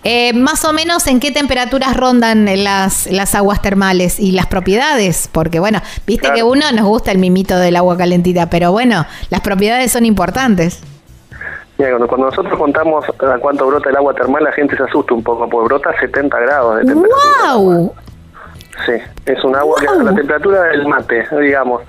[0.04, 5.30] eh, más o menos en qué temperaturas rondan las, las aguas termales y las propiedades,
[5.32, 6.36] porque bueno, viste Claro.
[6.36, 10.82] que uno nos gusta el mimito del agua calentita, pero bueno, las propiedades son importantes.
[11.78, 15.14] Mira, cuando, cuando nosotros contamos a cuánto brota el agua termal, la gente se asusta
[15.14, 17.54] un poco, porque brota a 70 grados de temperatura.
[17.54, 17.96] ¡Wow!
[18.86, 18.92] Sí,
[19.26, 21.82] es un agua que a la temperatura del mate, digamos.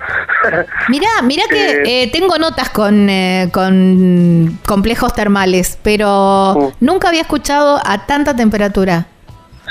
[0.89, 6.85] Mirá, mirá que Eh, eh, tengo notas con, eh, con complejos termales, pero Mm.
[6.85, 9.05] nunca había escuchado a tanta temperatura.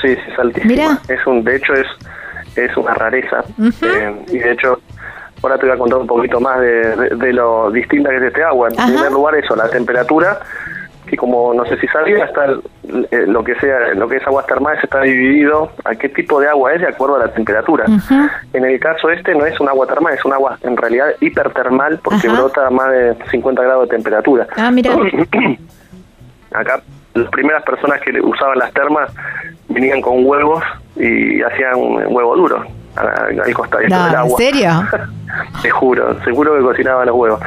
[0.01, 0.73] Sí, sí, es altísima.
[0.73, 0.99] Mirá.
[1.09, 1.87] Es un, de hecho, es,
[2.55, 3.43] es una rareza.
[3.83, 4.81] Eh, y de hecho,
[5.43, 8.23] ahora te voy a contar un poquito más de, de- de lo distinta que es
[8.23, 8.69] este agua.
[8.69, 8.89] En Ajá.
[8.93, 10.39] primer lugar, eso, la temperatura,
[11.07, 12.47] que como no sé si sabía, está
[13.11, 16.49] eh, lo que sea, lo que es aguas termales está dividido a qué tipo de
[16.49, 17.87] agua es de acuerdo a la temperatura.
[18.53, 21.99] En el caso este no es un agua termal, es un agua en realidad hipertermal
[22.05, 24.47] porque brota a más de 50 grados de temperatura.
[24.57, 24.91] Ah, mira.
[26.53, 26.81] Acá
[27.15, 29.11] las primeras personas que usaban las termas
[29.69, 30.63] venían con huevos
[30.97, 32.65] y hacían un huevo duro
[32.97, 34.37] al, al costadito No, del ¿en agua.
[34.39, 34.71] serio?
[35.63, 37.41] Te juro, seguro que cocinaban los huevos.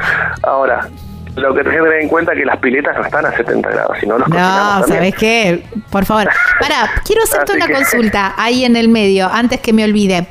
[0.43, 0.87] Ahora,
[1.35, 3.69] lo que tenés que tener en cuenta es que las piletas no están a 70
[3.69, 4.83] grados, sino los No.
[4.85, 5.63] ¿sabes qué?
[5.89, 6.29] Por favor.
[6.59, 10.27] Para, quiero hacerte una que- consulta ahí en el medio, antes que me olvide.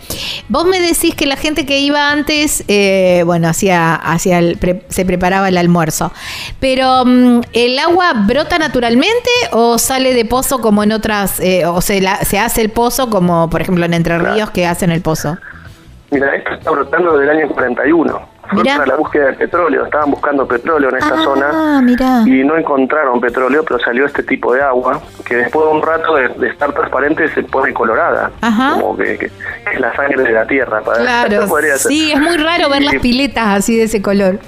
[0.51, 4.83] Vos me decís que la gente que iba antes, eh, bueno, hacía, hacía el pre-
[4.91, 6.12] se preparaba el almuerzo.
[6.61, 11.81] Pero, mm, ¿el agua brota naturalmente o sale de pozo como en otras, eh, o
[11.81, 14.35] se, la- se hace el pozo como, por ejemplo, en Entre Claro.
[14.35, 15.39] Ríos que hacen el pozo?
[16.11, 18.29] Mira, esto está brotando desde el año 41.
[18.53, 22.23] Fue para la búsqueda de petróleo, estaban buscando petróleo en esta Ah, zona mirá.
[22.27, 26.17] y no encontraron petróleo, pero salió este tipo de agua que después de un rato
[26.17, 28.73] de, de estar transparente se pone colorada, Ajá.
[28.81, 29.27] como que, que
[29.73, 30.81] es la sangre de la tierra.
[30.81, 31.47] Para, Claro,
[31.77, 34.41] sí, es muy raro ver Y- las piletas así de ese color.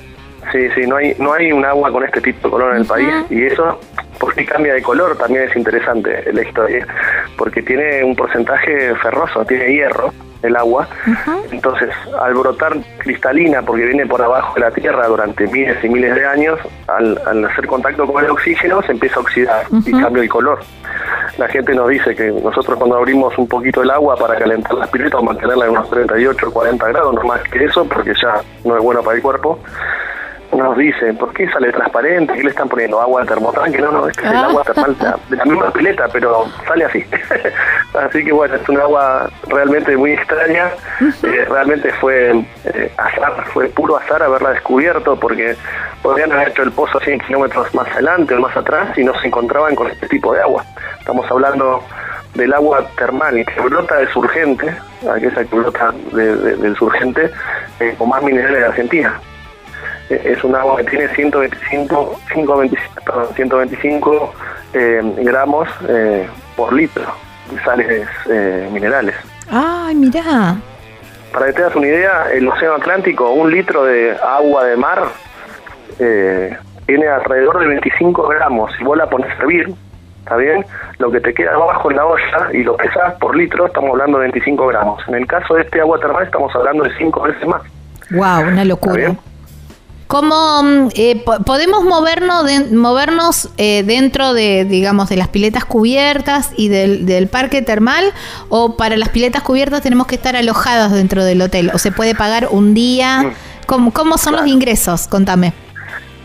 [0.50, 2.86] Sí, sí, no hay, no hay un agua con este tipo de color en el
[2.86, 3.78] país y eso,
[4.18, 5.16] ¿por qué cambia de color?
[5.16, 6.84] También es interesante la historia,
[7.38, 10.88] porque tiene un porcentaje ferroso, tiene hierro el agua,
[11.50, 11.90] entonces
[12.20, 16.26] al brotar cristalina, porque viene por abajo de la tierra durante miles y miles de
[16.26, 20.28] años, al, al hacer contacto con el oxígeno se empieza a oxidar y cambia el
[20.28, 20.60] color.
[21.38, 24.88] La gente nos dice que nosotros cuando abrimos un poquito el agua para calentar las
[24.90, 28.40] piletas o mantenerla en unos 38 o 40 grados, no más que eso, porque ya
[28.64, 29.58] no es bueno para el cuerpo,
[30.58, 32.34] nos dicen, ¿por qué sale transparente?
[32.34, 33.00] ¿Qué le están poniendo?
[33.00, 33.78] ¿Agua de termotanque?
[33.78, 34.96] No, no, es que es el agua termal
[35.28, 37.04] de la misma pileta, pero sale así.
[37.94, 40.70] así que bueno, es un agua realmente muy extraña.
[41.00, 45.56] Eh, realmente fue eh, azar, fue puro azar haberla descubierto, porque
[46.02, 49.28] podrían haber hecho el pozo 100 kilómetros más adelante o más atrás y no se
[49.28, 50.64] encontraban con este tipo de agua.
[50.98, 51.82] Estamos hablando
[52.34, 54.74] del agua termal que brota de surgente,
[55.10, 57.30] aquella que brota del surgente,
[57.80, 59.20] eh, con más minerales de Argentina
[60.08, 64.34] es un agua que tiene 125, 125
[64.74, 66.26] eh, gramos eh,
[66.56, 67.04] por litro
[67.50, 69.14] de sales eh, minerales.
[69.50, 70.56] Ay, mirá.
[71.32, 75.02] Para que te das una idea, el Océano Atlántico, un litro de agua de mar
[76.86, 78.72] tiene alrededor de 25 gramos.
[78.76, 79.72] Si vos la pones a hervir,
[80.20, 80.64] ¿está bien?
[80.98, 84.18] Lo que te queda abajo en la olla y lo pesás por litro, estamos hablando
[84.18, 85.02] de 25 gramos.
[85.08, 87.62] En el caso de este agua termal, estamos hablando de 5 veces más.
[88.10, 89.14] Wow, una locura.
[90.12, 96.68] ¿Cómo mm, eh, podemos movernos, movernos eh, dentro de, digamos, de las piletas cubiertas y
[96.68, 98.04] del, parque termal?
[98.50, 101.70] ¿O para las piletas cubiertas tenemos que estar alojados dentro del hotel?
[101.72, 103.32] ¿O se puede pagar un día?
[103.64, 105.08] ¿Cómo, cómo son los ingresos?
[105.08, 105.54] Contame.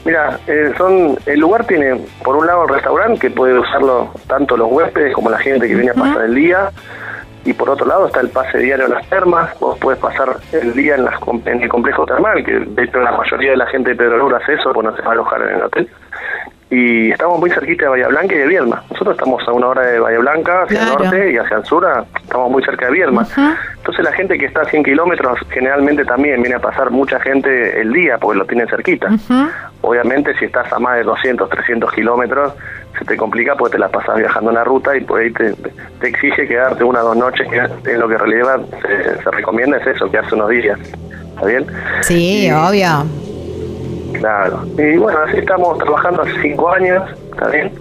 [0.04, 4.58] Mira, eh, son el lugar tiene, por un lado, el restaurante, que puede usarlo tanto
[4.58, 6.72] los huéspedes como la gente que viene a pasar el día
[7.48, 10.74] y por otro lado está el pase diario a las termas, vos puedes pasar el
[10.74, 13.92] día en, las, en el complejo termal, que de hecho la mayoría de la gente
[13.92, 15.90] de Pedro Lura hace eso, pues no se va a alojar en el hotel.
[16.70, 18.84] Y estamos muy cerquita de Bahía Blanca y de Viedma.
[18.92, 21.88] Nosotros estamos a una hora de Bahía Blanca, hacia el norte y hacia el sur,
[22.22, 23.26] estamos muy cerca de Viedma.
[23.78, 27.80] Entonces la gente que está a 100 kilómetros generalmente también viene a pasar mucha gente
[27.80, 29.08] el día, porque lo tienen cerquita.
[29.82, 32.54] Obviamente si estás a más de 200, 300 kilómetros,
[33.00, 35.54] se te complica porque te la pasas viajando en la ruta y por ahí te,
[36.02, 40.10] exige quedarte una o dos noches, que en lo que realidad se, recomienda es eso,
[40.12, 40.80] quedarse unos días.
[40.80, 41.66] ¿Está bien?
[42.02, 43.27] Sí, obvio.
[44.14, 44.64] Claro.
[44.78, 47.72] Y bueno, así estamos trabajando hace cinco años, ¿está bien?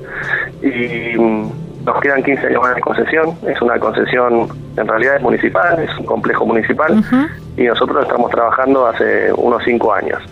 [0.63, 3.39] Y mm, nos quedan 15 años más de concesión.
[3.47, 7.03] Es una concesión, en realidad es municipal, es un complejo municipal.
[7.57, 10.23] Y nosotros estamos trabajando hace unos cinco años.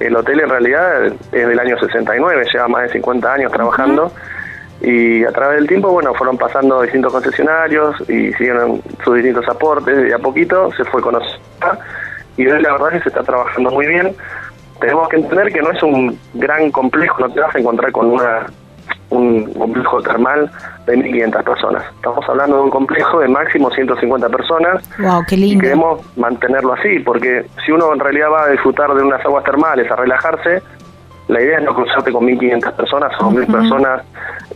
[0.00, 4.12] El hotel en realidad es del año 69, lleva más de 50 años trabajando
[4.80, 10.08] y a través del tiempo, bueno, fueron pasando distintos concesionarios y siguieron sus distintos aportes
[10.08, 11.40] y a poquito se fue conociendo
[12.36, 14.14] y hoy la verdad es que se está trabajando muy bien.
[14.82, 18.10] Tenemos que entender que no es un gran complejo, no te vas a encontrar con
[18.10, 18.46] una
[19.10, 20.50] un complejo termal
[20.86, 21.84] de 1.500 personas.
[21.94, 24.82] Estamos hablando de un complejo de máximo 150 personas.
[24.98, 25.58] Wow, qué lindo.
[25.58, 29.44] Y queremos mantenerlo así, porque si uno en realidad va a disfrutar de unas aguas
[29.44, 30.62] termales, a relajarse,
[31.28, 34.02] la idea es no cruzarte con 1.500 personas o 1.000 personas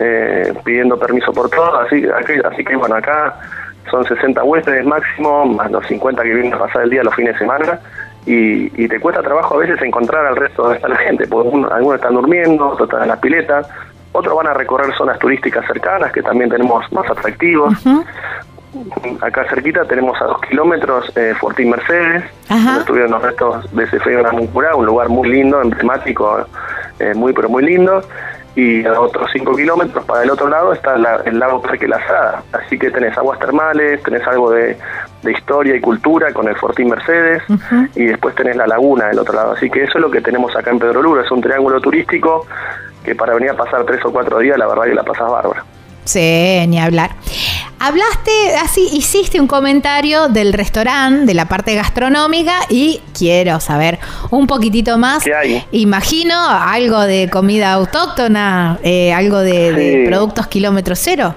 [0.00, 1.78] eh, pidiendo permiso por todo.
[1.78, 2.04] Así,
[2.44, 3.38] así que, bueno, acá
[3.90, 7.34] son 60 huéspedes máximo, más los 50 que vienen a pasar el día los fines
[7.34, 7.78] de semana.
[8.26, 11.94] Y, y, te cuesta trabajo a veces encontrar al resto está la gente, porque algunos
[11.94, 13.68] están durmiendo, otros están en las piletas,
[14.10, 17.74] otros van a recorrer zonas turísticas cercanas que también tenemos más atractivos.
[19.20, 24.00] Acá cerquita tenemos a dos kilómetros eh, Fortín Mercedes, donde estuvieron los restos de ese
[24.00, 26.46] feo Namuncurá, un lugar muy lindo, emblemático,
[26.98, 28.02] eh, muy pero muy lindo.
[28.56, 30.94] Y a otros cinco kilómetros para el otro lado está
[31.26, 32.42] el lago Parque La Sada.
[32.52, 34.76] Así que tenés aguas termales, tenés algo de,
[35.30, 37.42] historia y cultura con el Fortín Mercedes
[37.96, 39.52] y después tenés la laguna del otro lado.
[39.52, 42.46] Así que eso es lo que tenemos acá en Pedro Luro, es un triángulo turístico
[43.04, 45.64] que para venir a pasar tres o cuatro días, la verdad que la pasas bárbara.
[46.06, 47.10] Sí, ni hablar.
[47.80, 48.30] Hablaste,
[48.62, 53.98] así hiciste un comentario del restaurante, de la parte gastronómica y quiero saber
[54.30, 55.24] un poquitito más.
[55.24, 55.64] ¿Qué hay?
[55.72, 61.34] Imagino algo de comida autóctona, eh, algo de, productos kilómetro cero.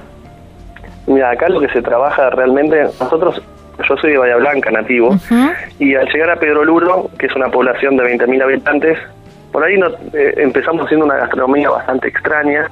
[1.08, 3.42] Mira, acá lo que se trabaja realmente, nosotros,
[3.90, 5.18] yo soy de Bahía Blanca, nativo,
[5.80, 9.00] y al llegar a Pedro Luro, que es una población de 20.000 habitantes,
[9.52, 9.76] por ahí
[10.14, 12.70] eh, empezamos haciendo una gastronomía bastante extraña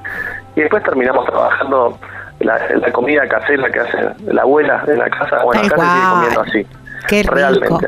[0.56, 1.98] y después terminamos trabajando
[2.40, 3.98] la, la comida casera que hace
[4.32, 5.44] la abuela en la casa.
[5.44, 6.68] Bueno, acá se sigue comiendo así.
[7.08, 7.88] Qué Realmente.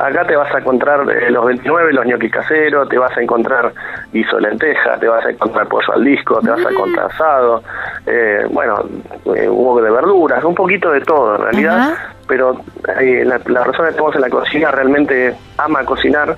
[0.00, 3.70] Acá te vas a encontrar eh, los 29, los ñoquis caseros, te vas a encontrar
[4.10, 7.10] guiso de lenteja, te vas a encontrar pollo al disco, te vas a encontrar mm.
[7.10, 7.62] asado,
[8.06, 8.82] eh, bueno,
[9.36, 11.94] eh, un poco de verduras, un poquito de todo en realidad,
[12.26, 12.56] pero
[12.86, 16.34] la, la persona que tenemos en la cocina realmente ama cocinar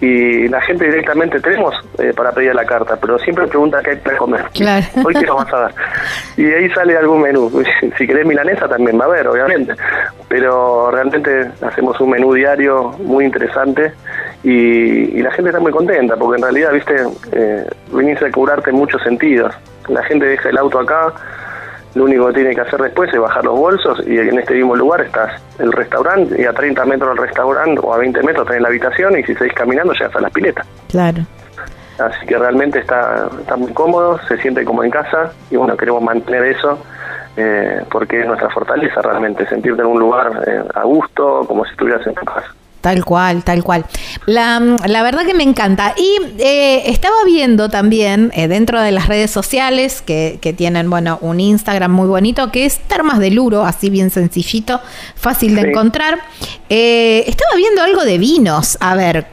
[0.00, 3.96] y la gente directamente tenemos eh, para pedir la carta, pero siempre pregunta qué hay
[3.96, 4.44] para comer.
[4.54, 4.86] Claro.
[5.04, 5.74] Hoy qué nos vas a dar.
[6.36, 7.50] Y ahí sale algún menú.
[7.98, 9.74] Si querés milanesa también va a haber, obviamente.
[10.28, 13.92] Pero realmente hacemos un menú diario muy interesante
[14.42, 16.96] y, la gente está muy contenta porque en realidad, viste,
[17.32, 19.54] eh, venís a curarte en muchos sentidos.
[19.88, 21.12] La gente deja el auto acá,
[21.94, 24.76] lo único que tiene que hacer después es bajar los bolsos y en este mismo
[24.76, 28.62] lugar estás el restaurante y a 30 metros del restaurante o a 20 metros tenés
[28.62, 30.66] la habitación y si seguís caminando llegas a las piletas.
[30.88, 31.22] Claro.
[31.98, 36.02] Así que realmente está, está muy cómodo, se siente como en casa y bueno, queremos
[36.02, 36.78] mantener eso
[37.36, 41.72] eh, porque es nuestra fortaleza realmente, sentirte en un lugar eh, a gusto, como si
[41.72, 42.54] estuvieras en tu casa.
[42.80, 43.84] Tal cual, tal cual.
[44.24, 45.94] La, la, verdad que me encanta.
[45.98, 51.18] Y eh, estaba viendo también eh, dentro de las redes sociales que, que, tienen, bueno,
[51.20, 54.80] un Instagram muy bonito que es Termas del Uro, así bien sencillito,
[55.14, 56.20] fácil de encontrar.
[56.70, 58.78] Eh, estaba viendo algo de vinos.
[58.80, 59.26] A ver,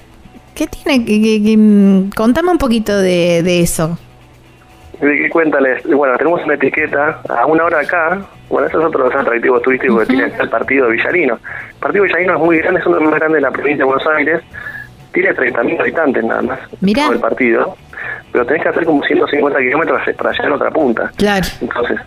[0.54, 1.06] ¿qué tiene?
[1.06, 3.98] Que, contame un poquito de, de eso.
[5.32, 9.22] Cuéntales, bueno, tenemos una etiqueta a una hora acá, bueno, eso es otro de los
[9.22, 11.40] atractivos turísticos que tiene el partido Villarino.
[11.70, 13.78] El partido Villarino es muy grande, es uno de los más grandes de la provincia
[13.78, 14.42] de Buenos Aires,
[15.12, 17.08] tiene 30.000 habitantes nada más, Mirá.
[17.08, 17.76] el partido,
[18.32, 21.12] pero tenés que hacer como 150 kilómetros para llegar a otra punta.
[21.18, 21.46] Claro.
[21.62, 22.00] Entonces,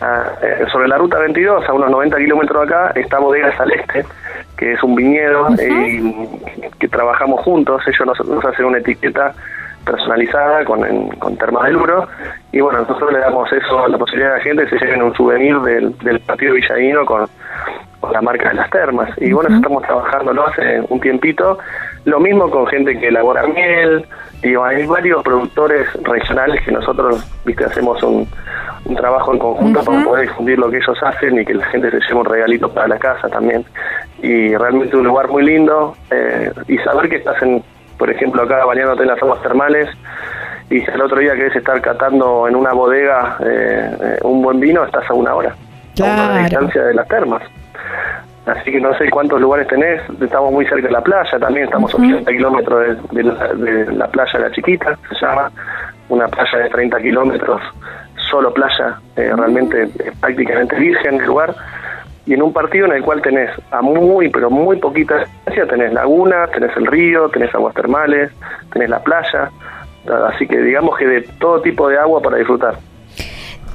[0.00, 4.04] eh, sobre la ruta 22, a unos 90 kilómetros acá, está Bodega Saleste,
[4.56, 6.02] que es un viñedo eh,
[6.78, 9.34] que trabajamos juntos, ellos nos, nos hacen una etiqueta
[9.88, 12.06] personalizada con, con termas del Uro
[12.52, 15.02] y bueno, nosotros le damos eso, la posibilidad a la gente de que se lleven
[15.02, 17.26] un souvenir del, del partido villadino con,
[18.00, 19.10] con la marca de las termas.
[19.18, 21.58] Y bueno, eso estamos trabajándolo hace un tiempito,
[22.04, 24.06] lo mismo con gente que elabora miel,
[24.42, 28.26] y hay varios productores regionales que nosotros, viste, hacemos un,
[28.84, 31.90] un trabajo en conjunto para poder difundir lo que ellos hacen y que la gente
[31.90, 33.64] se lleve un regalito para la casa también.
[34.22, 37.62] Y realmente un lugar muy lindo eh, y saber que estás en
[37.98, 39.88] por ejemplo, acá bañándote en las aguas termales
[40.70, 44.84] y si el otro día querés estar catando en una bodega eh, un buen vino,
[44.84, 45.54] estás a una hora,
[45.96, 46.22] claro.
[46.22, 47.42] a una distancia de las termas.
[48.46, 51.92] Así que no sé cuántos lugares tenés, estamos muy cerca de la playa, también estamos
[51.92, 52.80] a 80 kilómetros
[53.10, 55.50] de, de, la, de, la, playa de la Chiquita, se llama,
[56.08, 57.60] una playa de 30 kilómetros,
[58.30, 61.54] solo playa, eh, realmente eh, prácticamente virgen el lugar
[62.28, 65.94] y en un partido en el cual tenés a muy, pero muy poquita distancia, tenés
[65.94, 68.30] laguna, tenés el río, tenés aguas termales,
[68.70, 69.50] tenés la playa,
[70.28, 72.78] así que digamos que de todo tipo de agua para disfrutar.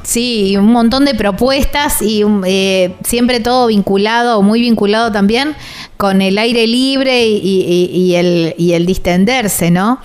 [0.03, 5.55] Sí, un montón de propuestas y eh, siempre todo vinculado, muy vinculado también
[5.97, 9.99] con el aire libre y, el, y el distenderse, ¿no?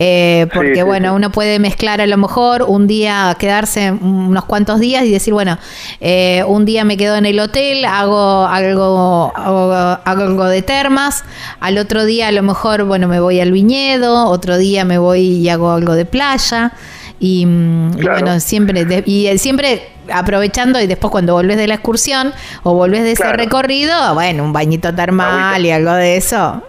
[0.00, 1.16] Eh, porque sí, bueno, sí.
[1.16, 5.58] uno puede mezclar a lo mejor un día, quedarse unos cuantos días y decir, bueno,
[6.00, 11.24] eh, un día me quedo en el hotel, hago algo, hago, hago, algo de termas,
[11.60, 15.20] al otro día a lo mejor, bueno, me voy al viñedo, otro día me voy
[15.20, 16.72] y hago algo de playa.
[17.20, 18.18] Y, claro.
[18.18, 22.34] y bueno, siempre, de, y siempre aprovechando y después cuando volvés de la excursión
[22.64, 26.62] o volvés de ese recorrido, bueno, un bañito termal y algo de eso.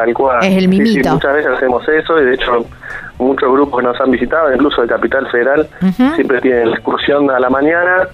[0.00, 0.44] Tal cual.
[0.44, 0.92] Es el mimito.
[0.92, 2.64] Sí, sí, muchas veces hacemos eso y de hecho
[3.18, 6.14] muchos grupos que nos han visitado, incluso de Capital Federal, uh -huh.
[6.14, 8.08] siempre tienen la excursión a la mañana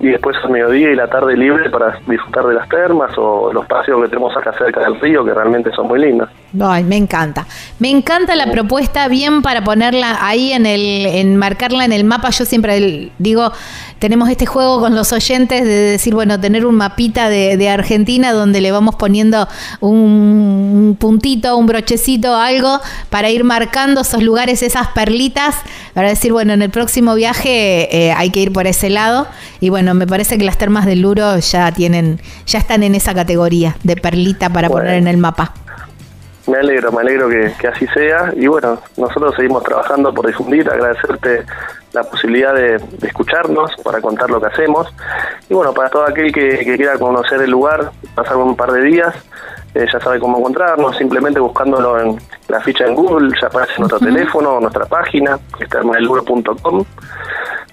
[0.00, 3.64] y después al mediodía y la tarde libre para disfrutar de las termas o los
[3.66, 6.28] paseos que tenemos acá cerca del río que realmente son muy lindos.
[6.60, 7.46] Ay, me encanta.
[7.80, 12.30] Me encanta la propuesta, bien para ponerla ahí en el, en marcarla en el mapa.
[12.30, 13.52] Yo siempre digo,
[13.98, 18.32] tenemos este juego con los oyentes de decir, bueno, tener un mapita de, de Argentina
[18.32, 19.48] donde le vamos poniendo
[19.80, 22.80] un, un, puntito, un brochecito, algo
[23.10, 25.56] para ir marcando esos lugares, esas perlitas,
[25.92, 29.26] para decir, bueno, en el próximo viaje eh, hay que ir por ese lado.
[29.58, 33.12] Y bueno, me parece que las termas del Luro ya tienen, ya están en esa
[33.12, 34.84] categoría de perlita para bueno.
[34.84, 35.54] poner en el mapa.
[36.46, 38.32] Me alegro, me alegro que, que, así sea.
[38.36, 41.44] Y bueno, nosotros seguimos trabajando por difundir, agradecerte
[41.92, 44.92] la posibilidad de, de escucharnos para contar lo que hacemos.
[45.48, 48.82] Y bueno, para todo aquel que, que quiera conocer el lugar, pasar un par de
[48.82, 49.14] días,
[49.74, 52.18] eh, ya sabe cómo encontrarnos, simplemente buscándolo en
[52.48, 54.14] la ficha en Google, ya aparece nuestro uh -huh.
[54.14, 55.88] teléfono, nuestra página, que está en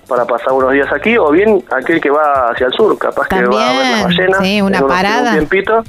[0.07, 3.49] para pasar unos días aquí, o bien aquel que va hacia el sur, capaz También,
[3.49, 5.31] que va a ver las ballenas, sí, una parada.
[5.31, 5.83] un tiempito,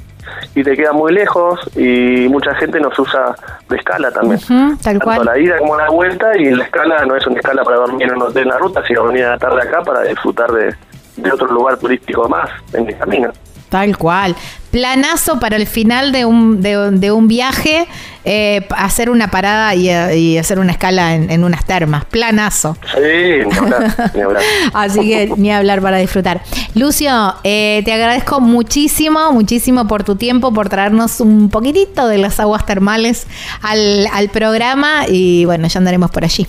[0.55, 3.35] y te queda muy lejos y mucha gente nos usa
[3.69, 4.39] de escala también.
[4.49, 5.25] Uh -huh, tal Tanto cual.
[5.25, 8.15] la ida como la vuelta y la escala no es una escala para dormir en
[8.15, 10.75] un hotel en la ruta, sino venir a la tarde acá para disfrutar de,
[11.17, 13.31] de otro lugar turístico más en el camino.
[13.73, 14.35] Tal cual.
[14.69, 17.87] Planazo para el final de un, de, de un viaje,
[18.23, 22.05] eh, hacer una parada y, eh, y hacer una escala en, en unas termas.
[22.05, 22.77] Planazo.
[22.93, 22.99] Sí,
[23.49, 24.43] ni hablar, ni hablar.
[24.73, 26.43] Así que ni hablar para disfrutar.
[26.75, 32.39] Lucio, eh, te agradezco muchísimo, muchísimo por tu tiempo, por traernos un poquitito de las
[32.39, 33.25] aguas termales
[33.63, 36.45] al, al programa y bueno, ya andaremos por allí.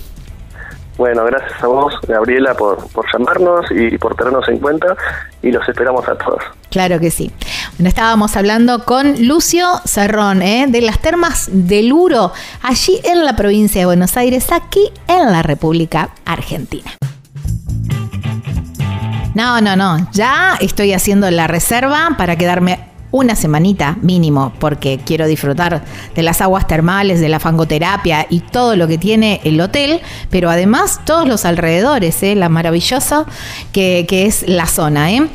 [0.97, 4.97] Bueno, gracias a vos, Gabriela, por, por llamarnos y por tenernos en cuenta
[5.42, 6.42] y los esperamos a todos.
[6.70, 7.32] Claro que sí.
[7.76, 10.66] Bueno, estábamos hablando con Lucio Cerrón, ¿eh?
[10.68, 12.32] de las termas del Uro,
[12.62, 16.90] allí en la provincia de Buenos Aires, aquí en la República Argentina.
[19.34, 20.09] No, no, no.
[20.12, 25.85] Ya estoy haciendo la reserva para quedarme una semanita mínimo, porque quiero disfrutar
[26.17, 30.01] de las aguas termales, de la fangoterapia y todo lo que tiene el hotel,
[30.31, 32.35] pero además todos los alrededores, ¿eh?
[32.35, 33.25] la maravillosa
[33.71, 35.12] que, que es la zona.
[35.12, 35.29] ¿eh?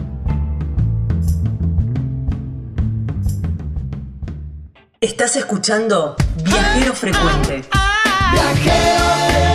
[5.00, 7.64] Estás escuchando Viajero Frecuente.
[8.34, 9.55] Viajero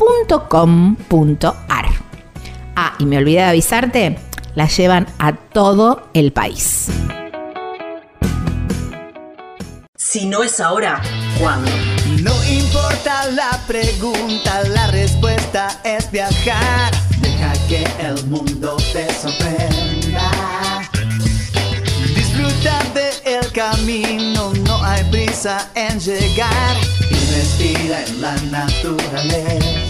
[0.00, 1.86] www.elpicapalo.com.ar.
[2.76, 4.18] Ah, y me olvidé de avisarte,
[4.54, 6.88] la llevan a todo el país.
[9.96, 11.02] Si no es ahora,
[11.38, 11.70] ¿cuándo?
[12.22, 16.90] No importa la pregunta, la respuesta es viajar.
[17.20, 20.30] Deja que el mundo te sorprenda.
[22.14, 26.76] Disfruta del camino, no hay prisa en llegar.
[27.10, 29.89] Y respira en la naturaleza.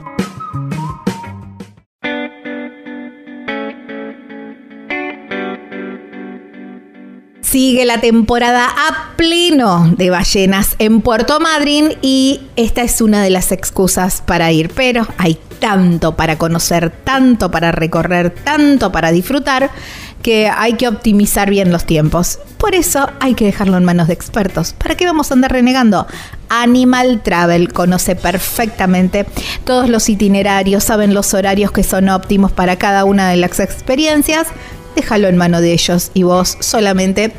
[7.51, 13.29] Sigue la temporada a pleno de ballenas en Puerto Madryn y esta es una de
[13.29, 19.69] las excusas para ir, pero hay tanto para conocer, tanto para recorrer, tanto para disfrutar
[20.23, 22.39] que hay que optimizar bien los tiempos.
[22.57, 24.71] Por eso hay que dejarlo en manos de expertos.
[24.71, 26.07] ¿Para qué vamos a andar renegando?
[26.47, 29.25] Animal Travel conoce perfectamente
[29.65, 34.47] todos los itinerarios, saben los horarios que son óptimos para cada una de las experiencias
[34.95, 37.33] déjalo en mano de ellos y vos solamente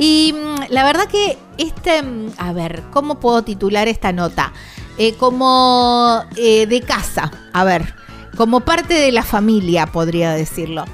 [0.00, 4.52] Y mm, la verdad que este, mm, a ver, ¿cómo puedo titular esta nota?
[4.98, 7.94] Eh, como eh, de casa, a ver,
[8.36, 10.86] como parte de la familia, podría decirlo.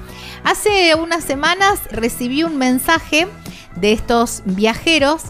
[0.43, 3.27] Hace unas semanas recibí un mensaje
[3.77, 5.23] de estos viajeros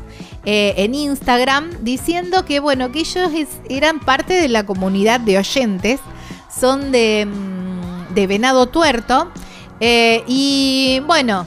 [0.46, 3.30] eh, en Instagram diciendo que, bueno, que ellos
[3.70, 6.00] eran parte de la comunidad de oyentes,
[6.50, 9.32] son de, mm, de Venado Tuerto,
[9.80, 11.46] y bueno,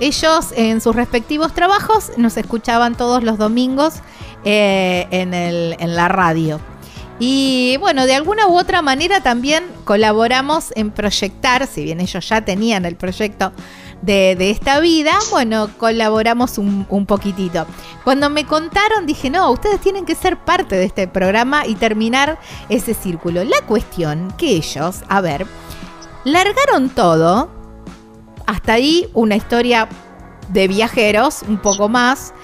[0.00, 3.94] ellos en sus respectivos trabajos nos escuchaban todos los domingos
[4.44, 6.60] eh, en, la radio.
[7.18, 12.44] Y bueno, de alguna u otra manera también colaboramos en proyectar, si bien ellos ya
[12.44, 13.52] tenían el proyecto
[14.00, 17.66] de, esta vida, bueno, colaboramos un, un, poquitito.
[18.02, 22.40] Cuando me contaron dije, no, ustedes tienen que ser parte de este programa y terminar
[22.68, 23.44] ese círculo.
[23.44, 25.46] La cuestión que ellos, a ver,
[26.24, 27.61] largaron todo,
[28.46, 29.88] hasta ahí una historia
[30.48, 32.34] de viajeros, un poco más,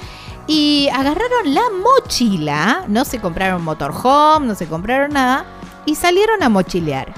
[0.47, 5.45] y agarraron la mochila, no se compraron motorhome, no se compraron nada,
[5.85, 7.13] y salieron a mochilear.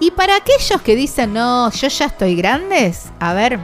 [0.00, 3.58] Y para aquellos que dicen, no, yo ya estoy grandes, a ver,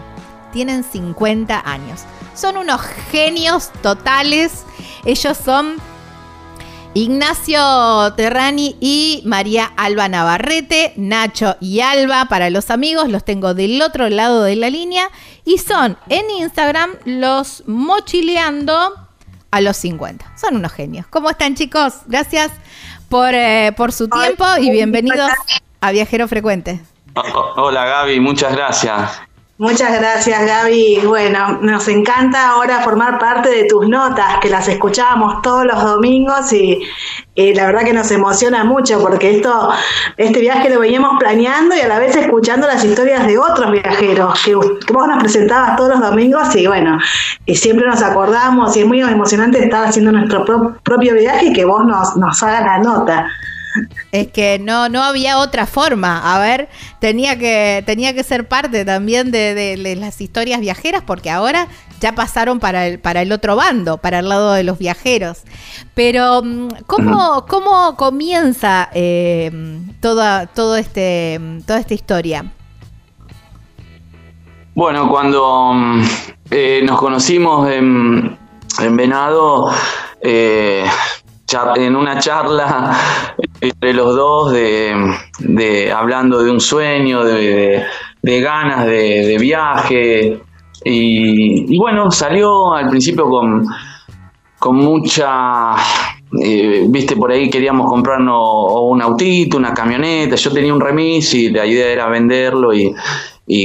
[0.53, 2.03] tienen 50 años.
[2.34, 2.80] Son unos
[3.11, 4.64] genios totales.
[5.05, 5.76] Ellos son
[6.99, 13.80] Ignacio Terrani y María Alba Navarrete, Nacho y Alba para los amigos, los tengo del
[13.82, 15.09] otro lado de la línea
[15.44, 18.94] y son en Instagram los mochileando
[19.53, 20.32] a los 50.
[20.36, 21.07] Son unos genios.
[21.07, 21.94] ¿Cómo están chicos?
[22.07, 22.51] Gracias
[23.09, 25.30] por, eh, por su tiempo y bienvenidos
[25.80, 26.80] a Viajero Frecuente.
[27.55, 29.20] Hola Gaby, muchas gracias.
[29.61, 31.00] Muchas gracias Gaby.
[31.04, 36.52] Bueno, nos encanta ahora formar parte de tus notas, que las escuchábamos todos los domingos
[36.52, 36.80] y,
[37.34, 39.70] la verdad que nos emociona mucho porque esto,
[40.16, 44.40] este viaje lo veníamos planeando y a la vez escuchando las historias de otros viajeros
[44.44, 46.96] que, vos nos presentabas todos los domingos y bueno,
[47.44, 50.44] y siempre nos acordamos y es muy emocionante estar haciendo nuestro
[50.84, 53.26] propio viaje y que vos nos, nos hagas la nota.
[54.12, 56.34] Es que no, no había otra forma.
[56.34, 56.68] A ver,
[57.00, 61.68] tenía que, tenía que ser parte también de, las historias viajeras, porque ahora
[62.00, 65.42] ya pasaron para el, para el otro bando, para el lado de los viajeros.
[65.94, 69.50] Pero, mm, ¿cómo, cómo comienza eh,
[70.00, 72.44] toda, todo este, toda esta historia?
[74.74, 76.02] Bueno, cuando mm,
[76.50, 78.38] eh, nos conocimos en,
[78.78, 79.72] en Venado,
[80.20, 80.84] eh,
[81.76, 82.94] en una charla
[83.61, 87.84] entre los dos de, hablando de un sueño, de,
[88.22, 90.40] ganas de, viaje.
[90.84, 93.66] Y, bueno, salió al principio con,
[94.59, 95.74] con mucha,
[96.42, 101.51] eh, viste, por ahí queríamos comprarnos un autito, una camioneta, yo tenía un remis y
[101.51, 102.94] la idea era venderlo y,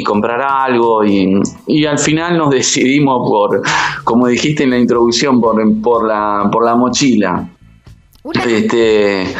[0.06, 3.62] comprar algo y, y, al final nos decidimos por,
[4.06, 7.50] como dijiste en la introducción, por, por, la, por la mochila.
[8.24, 9.36] Una, este,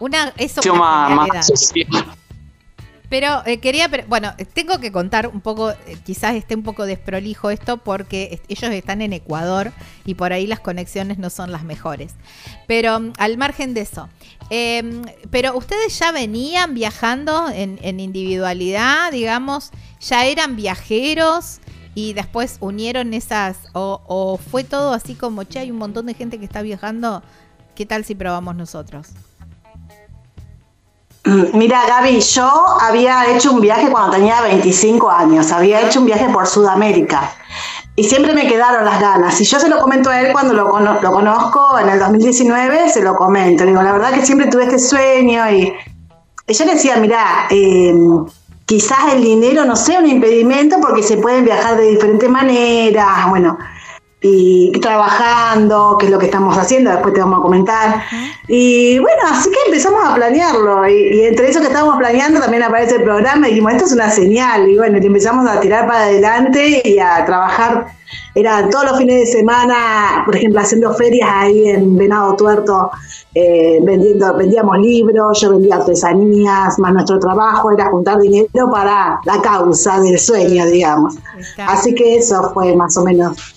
[0.00, 0.60] una, eso
[3.14, 7.50] pero eh, quería, bueno, tengo que contar un poco, eh, quizás esté un poco desprolijo
[7.50, 9.72] esto porque ellos están en Ecuador
[10.04, 12.14] y por ahí las conexiones no son las mejores.
[12.66, 14.08] Pero mm, al margen de eso,
[14.50, 19.70] em, pero ustedes ya venían viajando en, individualidad, digamos,
[20.00, 21.60] ya eran viajeros
[21.94, 26.14] y después unieron esas, o, o fue todo así como, che, hay un montón de
[26.14, 27.22] gente que está viajando,
[27.74, 29.08] ¿Qué tal si probamos nosotros?
[31.24, 32.48] Mm, mira, Gaby, yo
[32.80, 37.32] había hecho un viaje cuando tenía 25 años, había hecho un viaje por Sudamérica
[37.96, 39.40] y siempre me quedaron las ganas.
[39.40, 43.16] Y yo se lo comento a él cuando lo, conozco en el 2019, se lo
[43.16, 43.64] comento.
[43.64, 45.72] digo, la verdad que siempre tuve este sueño y,
[46.46, 48.24] le decía, mira, em,
[48.66, 53.58] quizás el dinero no sea un impedimento porque se pueden viajar de diferentes maneras, bueno
[54.26, 58.02] y trabajando, que es lo que estamos haciendo, después te vamos a comentar.
[58.48, 60.88] Y bueno, así que empezamos a planearlo.
[60.88, 64.10] Y, entre eso que estábamos planeando también aparece el programa y dijimos, esto es una
[64.10, 64.66] señal.
[64.70, 67.86] Y bueno, empezamos a tirar para adelante y a trabajar.
[68.34, 72.90] Era todos los fines de semana, por ejemplo, haciendo ferias ahí en Venado Tuerto,
[73.34, 79.42] eh, vendiendo, vendíamos libros, yo vendía artesanías, más nuestro trabajo era juntar dinero para la
[79.42, 81.16] causa del sueño, digamos.
[81.66, 83.53] Así que eso fue más o menos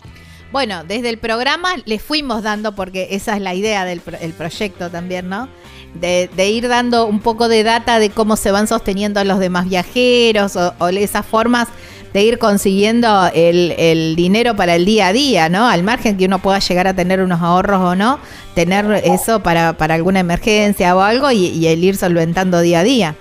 [0.57, 4.01] bueno, desde el programa le fuimos dando, porque esa es la idea del
[4.35, 5.49] proyecto también, ¿no?
[5.93, 10.55] De, ir dando un poco de data de cómo se van sosteniendo los demás viajeros
[10.55, 11.67] o, esas formas
[12.11, 15.67] de ir consiguiendo el, dinero para el día a día, ¿no?
[15.67, 18.17] Al margen que uno pueda llegar a tener unos ahorros o no,
[18.55, 23.15] tener eso para, alguna emergencia o algo y, el ir solventando día a día.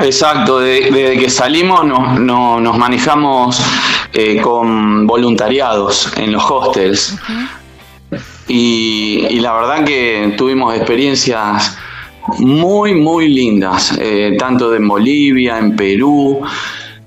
[0.00, 3.60] Exacto, desde que salimos no, nos manejamos
[4.16, 7.18] eh, con voluntariados en los hostels.
[8.46, 11.76] y, la verdad que tuvimos experiencias
[12.38, 16.40] muy, muy lindas, eh, tanto en Bolivia, en Perú.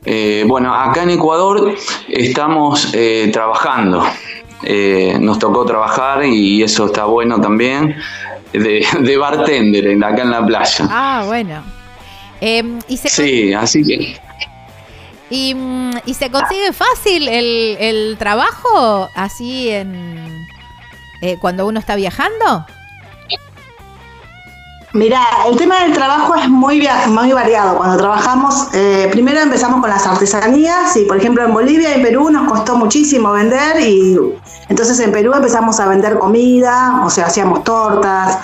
[0.03, 1.73] Eh, bueno, acá en Ecuador
[2.09, 2.91] estamos
[3.31, 4.03] trabajando.
[5.19, 7.95] nos tocó trabajar y eso está bueno también,
[8.51, 10.87] de, de bartender acá en la playa.
[10.89, 11.63] Ah, bueno.
[12.41, 14.26] Em, sí, así que...
[15.29, 20.47] ¿Y, mm, y se consigue fácil el, el trabajo así en
[21.21, 22.65] eh, cuando uno está viajando?
[24.93, 27.77] Mira, el tema del trabajo es muy, muy variado.
[27.77, 32.29] Cuando trabajamos, eh, primero empezamos con las artesanías y, por ejemplo, en Bolivia y Perú
[32.31, 34.17] nos costó muchísimo vender y
[34.69, 38.39] entonces en Perú empezamos a vender comida, o sea, hacíamos tortas.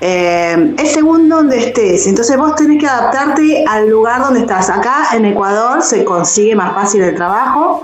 [0.00, 4.70] Eh, es según donde estés, entonces vos tenés que adaptarte al lugar donde estás.
[4.70, 7.82] Acá en Ecuador se consigue más fácil el trabajo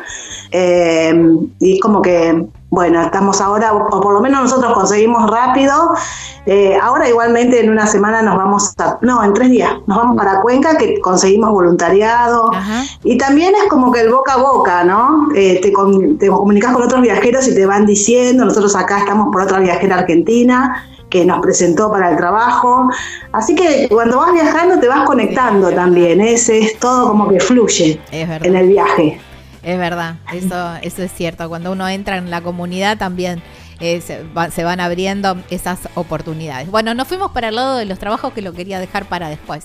[0.53, 1.13] eh,
[1.59, 5.93] y es como que, bueno, estamos ahora, o por lo menos nosotros conseguimos rápido.
[6.47, 10.17] Eh, ahora igualmente en una semana nos vamos a, no, en tres días, nos vamos
[10.17, 12.49] para Cuenca que conseguimos voluntariado.
[13.03, 15.31] Y también es como que el boca a boca, ¿no?
[15.35, 19.33] Eh, te, com- te comunicas con otros viajeros y te van diciendo, nosotros acá estamos
[19.33, 20.85] por otra viajera argentina
[21.15, 22.91] que nos presentó para el trabajo.
[23.33, 28.01] Así que cuando vas viajando te vas conectando también, es, es todo como que fluye
[28.11, 29.21] en el viaje.
[29.63, 31.49] Es verdad, eso, eso es cierto.
[31.49, 33.41] Cuando uno entra en la comunidad también
[33.81, 36.69] eh, se, va- se van abriendo esas oportunidades.
[36.71, 39.65] Bueno, nos fuimos para el lado de los trabajos que lo quería dejar para después.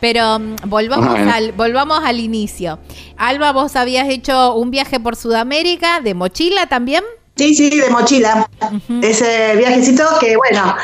[0.00, 2.78] Pero mm, volvamos, al, volvamos al inicio.
[3.16, 7.04] Alba, vos habías hecho un viaje por Sudamérica de mochila también.
[7.38, 8.46] Sí, sí, de mochila.
[9.00, 10.74] Ese viajecito que, bueno,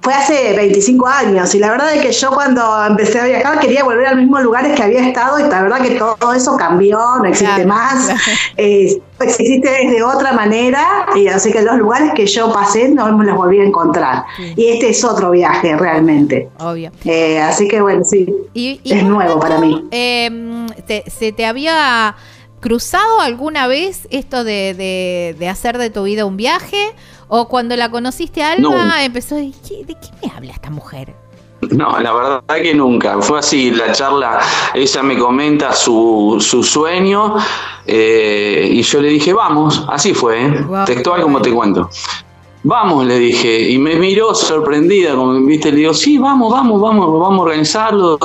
[0.00, 3.82] fue hace 25 años y la verdad es que yo cuando empecé a viajar quería
[3.82, 6.98] volver a los mismos lugares que había estado y la verdad que todo eso cambió,
[7.18, 8.20] no existe Claro, más, claro.
[8.56, 13.26] eh, existe de otra manera y así que los lugares que yo pasé no me
[13.26, 14.24] los volví a encontrar.
[14.38, 16.48] Y este es otro viaje realmente.
[16.60, 16.92] Obvio.
[17.04, 18.24] Eh, así que bueno, sí,
[18.54, 19.84] Y, y es nuevo para mí.
[19.90, 20.30] Eh,
[20.86, 22.14] te- ¿Se te había
[22.60, 26.92] cruzado alguna vez esto de, de- de hacer de tu vida un viaje?
[27.28, 28.96] ¿O cuando la conociste a Alba No.
[28.96, 31.14] empezó, "¿De qué, ¿de qué me habla esta mujer?
[31.70, 33.20] No, la verdad que nunca.
[33.20, 34.38] Fue así, la charla,
[34.74, 37.34] ella me comenta su, su sueño
[37.86, 40.64] eh, y yo le dije, vamos, así fue, ¿eh?
[40.86, 41.88] Textual como te cuento.
[42.64, 47.20] Vamos, le dije, y me miró sorprendida, como viste, le digo, sí, vamos, vamos, vamos,
[47.20, 48.18] vamos a organizarlo.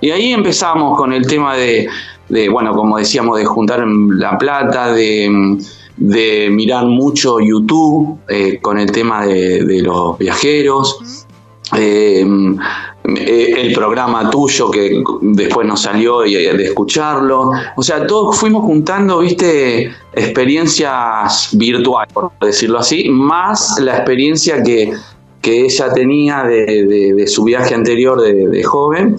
[0.00, 1.88] Y ahí empezamos con el tema de,
[2.28, 5.58] de, bueno, como decíamos, de juntar la plata, de,
[5.96, 11.26] de mirar mucho YouTube eh, con el tema de, de los viajeros.
[11.76, 12.24] Eh,
[13.16, 17.50] eh, el programa tuyo que después nos salió y, de escucharlo.
[17.76, 24.92] O sea, todos fuimos juntando, viste, experiencias virtuales, por decirlo así, más la experiencia que,
[25.42, 29.16] que ella tenía de, de- de su viaje anterior de, de joven.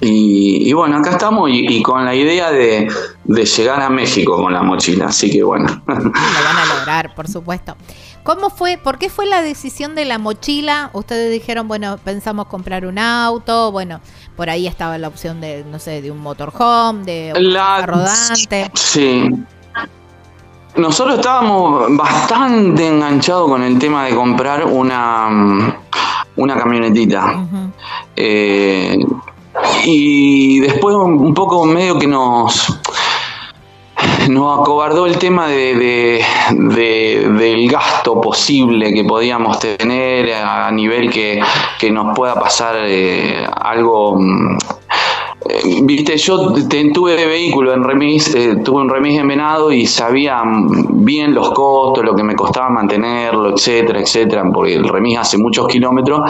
[0.00, 2.88] Y, y bueno, acá estamos y, y con la idea de,
[3.24, 5.06] de llegar a México con la mochila.
[5.06, 5.82] Así que bueno.
[5.86, 7.76] Lo van a lograr, por supuesto.
[8.22, 8.78] ¿Cómo fue?
[8.78, 10.90] ¿Por qué fue la decisión de la mochila?
[10.94, 14.00] Ustedes dijeron, bueno, pensamos comprar un auto, bueno,
[14.36, 18.70] por ahí estaba la opción de, no sé, de un motorhome, de un La- rodante.
[18.74, 19.28] Sí.
[20.76, 25.78] Nosotros estábamos bastante enganchados con el tema de comprar una,
[26.36, 27.46] una camionetita.
[28.16, 28.98] Eh,
[29.84, 32.78] y después un poco medio que nos,
[34.28, 41.10] nos acobardó el tema de, de- de- del gasto posible que podíamos tener a nivel
[41.10, 41.40] que,
[41.78, 44.58] que nos pueda pasar eh, algo mm,
[45.48, 46.52] eh, Viste, yo
[46.94, 52.02] tuve vehículo en remis, eh, tuve un remis en venado y sabía bien los costos,
[52.04, 56.20] lo que me costaba mantenerlo, etcétera, etcétera, porque el remis hace muchos kilómetros.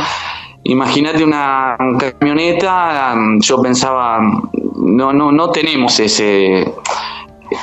[0.64, 4.20] Imagínate una camioneta, yo pensaba,
[4.76, 6.74] no, no, no tenemos ese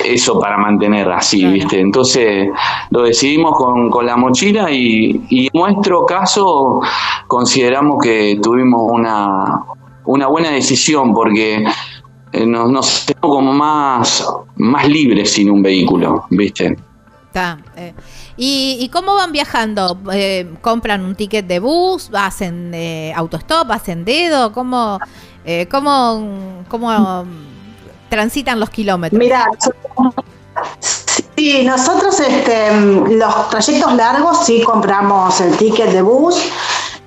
[0.04, 1.80] eso para mantener así, ¿viste?
[1.80, 2.48] Entonces
[2.90, 6.80] lo decidimos con, con la mochila y, y en nuestro caso
[7.26, 9.64] consideramos que tuvimos una,
[10.04, 11.64] una buena decisión porque
[12.32, 14.26] eh, nos, nos sentimos como más,
[14.56, 16.76] más libres sin un vehículo, ¿viste?
[17.26, 17.92] Está, eh.
[18.36, 19.98] ¿Y, y cómo van viajando?
[20.12, 22.10] Eh, ¿Compran un ticket de bus?
[22.12, 23.70] ¿Hacen eh, autostop?
[23.70, 24.52] ¿Hacen dedo?
[24.52, 24.98] ¿Cómo,
[25.44, 27.24] eh, cómo, cómo
[28.08, 29.18] transitan los kilómetros?
[29.18, 29.46] Mira,
[31.36, 32.80] sí, nosotros este,
[33.10, 36.36] los trayectos largos sí compramos el ticket de bus,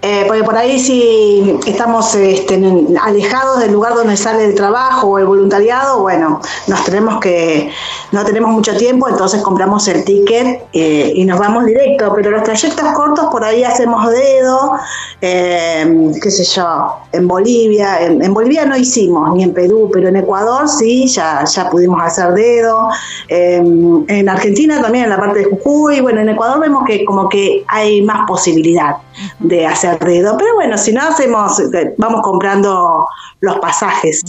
[0.08, 2.62] eh, porque por ahí si estamos este,
[3.02, 7.72] alejados del lugar donde sale el trabajo o el voluntariado, bueno, nos tenemos que,
[8.12, 12.44] no tenemos mucho tiempo, entonces compramos el ticket eh, y nos vamos directo, pero los
[12.44, 14.74] trayectos cortos por ahí hacemos dedo,
[15.22, 20.18] eh, qué sé yo, en Bolivia, en, Bolivia no hicimos, ni en Perú, pero en
[20.18, 22.90] Ecuador sí, ya, ya pudimos hacer dedo,
[23.28, 27.28] eh, en Argentina también, en la parte de Jujuy, bueno, en Ecuador vemos que como
[27.28, 28.98] que hay más posibilidad
[29.40, 33.08] de hacer pero bueno, si no hacemos, eh, vamos comprando
[33.42, 34.24] los pasajes,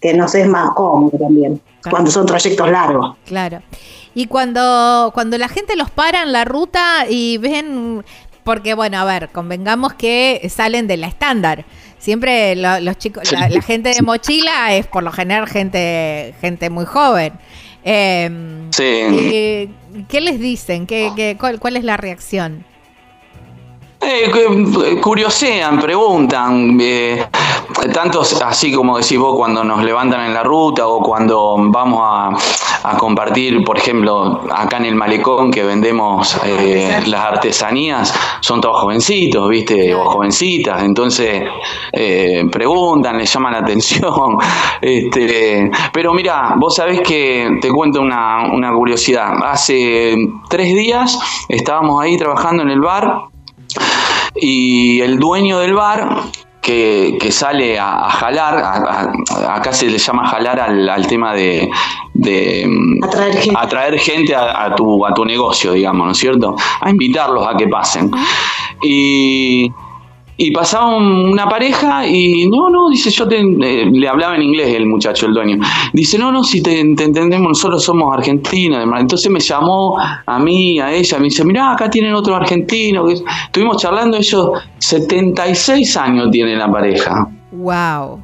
[0.00, 1.60] que nos es más cómodo también.
[1.88, 3.16] cuando son trayectos largos.
[3.26, 3.62] Claro.
[4.14, 8.02] Y cuando, cuando la gente los para en la ruta y ven,
[8.44, 11.64] porque bueno, a ver, convengamos que salen de la estándar.
[11.98, 17.32] Siempre los chicos, la, gente de mochila es por lo general gente, gente muy joven.
[17.84, 18.84] Em, sí.
[18.84, 19.68] Eh,
[20.08, 20.86] ¿Qué les dicen?
[20.86, 22.64] ¿Qué, cuál, ¿Cuál es la reacción?
[24.00, 27.26] Eh, curiosean, preguntan, eh,
[27.92, 32.96] tanto así como decís vos cuando nos levantan en la ruta o cuando vamos a,
[32.98, 39.48] compartir, por ejemplo, acá en el malecón que vendemos eh, las artesanías, son todos jovencitos,
[39.48, 39.92] ¿viste?
[39.92, 41.42] O jovencitas, entonces
[41.92, 44.38] eh, preguntan, les llaman la atención.
[44.80, 49.32] este, pero mira, vos sabés que te cuento una, una curiosidad.
[49.42, 50.16] Hace
[50.48, 51.18] tres días
[51.48, 53.35] estábamos ahí trabajando en el bar
[54.34, 56.22] y el dueño del bar
[56.60, 58.56] que, sale a, jalar,
[59.48, 61.70] acá se le llama jalar al, tema de,
[63.54, 66.56] atraer gente, a, tu, a tu negocio, digamos, ¿no es cierto?
[66.80, 68.10] A invitarlos a que pasen.
[68.82, 69.70] Y
[70.38, 74.86] y pasaba una pareja y no, no, dice, yo eh, le hablaba en inglés el
[74.86, 75.58] muchacho, el dueño.
[75.92, 78.86] Dice, no, no, si te, entendemos, nosotros somos argentinos.
[78.98, 83.08] Entonces me llamó a mí, a ella, me dice, mirá, acá tienen otro argentino.
[83.08, 87.28] Estuvimos charlando, ellos 76 años tiene la pareja.
[87.52, 88.20] Wow.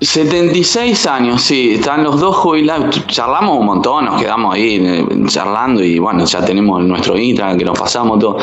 [0.00, 3.04] 76 años, sí, están los dos jubilados.
[3.08, 7.64] Charlamos un montón, nos quedamos ahí eh, charlando y bueno, ya tenemos nuestro Instagram que
[7.64, 8.38] nos pasamos todo.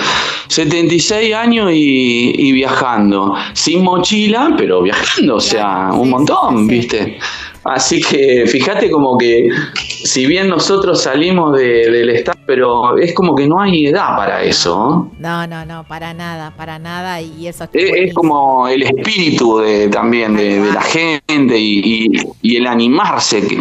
[0.50, 7.20] 76 años y, viajando, sin mochila, pero viajando, o sea, un montón, ¿viste?
[7.66, 13.48] Así que fíjate como que si bien nosotros salimos del estado, pero es como que
[13.48, 15.12] no hay edad para eso.
[15.18, 17.20] No, no, no, para nada, para nada.
[17.22, 22.12] Y eso es, como el espíritu de, también de, la gente y,
[22.44, 23.58] el animarse, que,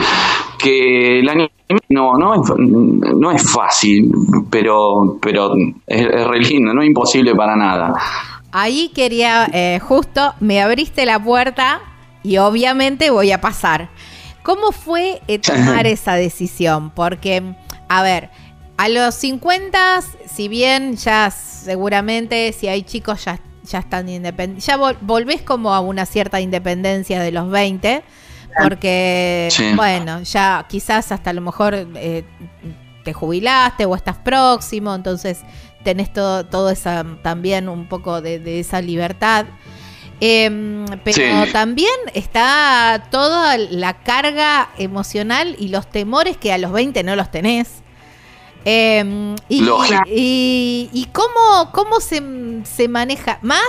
[0.59, 1.55] que el animarse
[1.89, 4.13] no, no es, no es fácil,
[4.51, 5.55] pero, pero
[5.87, 7.95] es, re lindo, no es imposible para nada.
[8.53, 11.81] Ahí quería, eh, justo, me abriste la puerta
[12.25, 13.91] y obviamente voy a pasar.
[14.43, 16.91] ¿Cómo fue eh, tomar esa decisión?
[16.91, 17.55] Porque,
[17.89, 18.31] a ver,
[18.77, 24.77] a los 50, si bien ya seguramente si hay chicos ya, ya están independientes, ya
[24.77, 28.03] volvés como a una cierta independencia de los 20,
[28.63, 32.25] porque, bueno, ya quizás hasta a lo mejor eh,
[33.05, 35.41] te jubilaste o estás próximo, entonces
[35.83, 39.47] tenés todo, todo esa, también un poco de esa libertad.
[40.27, 47.03] Em, pero también está toda la carga emocional y los temores que a los 20
[47.03, 47.83] no los tenés.
[48.65, 52.23] Em, y, y, cómo, cómo se,
[52.89, 53.61] maneja más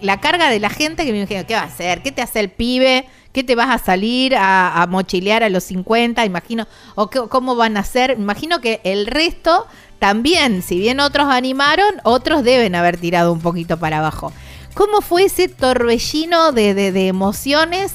[0.00, 2.02] la carga de la gente que me imagino, ¿qué va a hacer?
[2.02, 3.04] ¿Qué te hace el pibe?
[3.34, 6.24] ¿Qué te vas a salir a, mochilear a los 50?
[6.24, 8.16] Imagino, o cómo van a hacer.
[8.18, 9.66] Imagino que el resto
[9.98, 14.32] también, si bien otros animaron, otros deben haber tirado un poquito para abajo.
[14.80, 17.92] ¿Cómo fue ese torbellino de, emociones?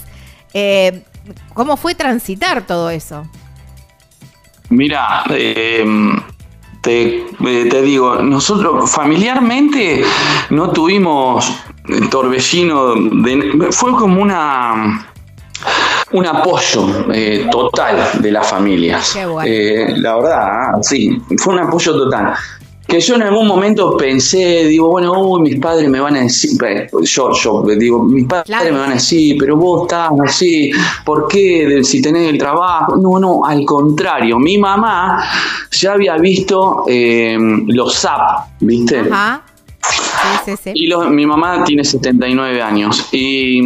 [0.53, 1.01] Eh,
[1.55, 3.27] ¿Cómo fue transitar todo eso?
[4.69, 6.15] Mira, em,
[6.85, 7.25] eh,
[7.71, 10.03] te, digo, nosotros familiarmente
[10.51, 11.51] no tuvimos
[12.11, 12.93] torbellino,
[13.71, 15.07] fue como una
[16.11, 19.15] un apoyo eh, total de las familias.
[19.15, 22.35] la verdad, sí, fue un apoyo total
[22.87, 26.51] que yo en algún momento pensé, digo, bueno, uy, mis padres me van a decir,
[27.01, 30.71] yo, yo, digo, mis padres me van a decir, pero vos estás así,
[31.03, 32.95] ¿por qué si tenés el trabajo?
[32.97, 35.23] No, no, al contrario, mi mamá
[35.71, 38.99] ya había visto eh, los SAP, ¿viste?
[38.99, 39.43] Ajá.
[39.87, 40.71] Sí, sí, sí.
[40.73, 43.61] Y los, mi mamá tiene 79 años y,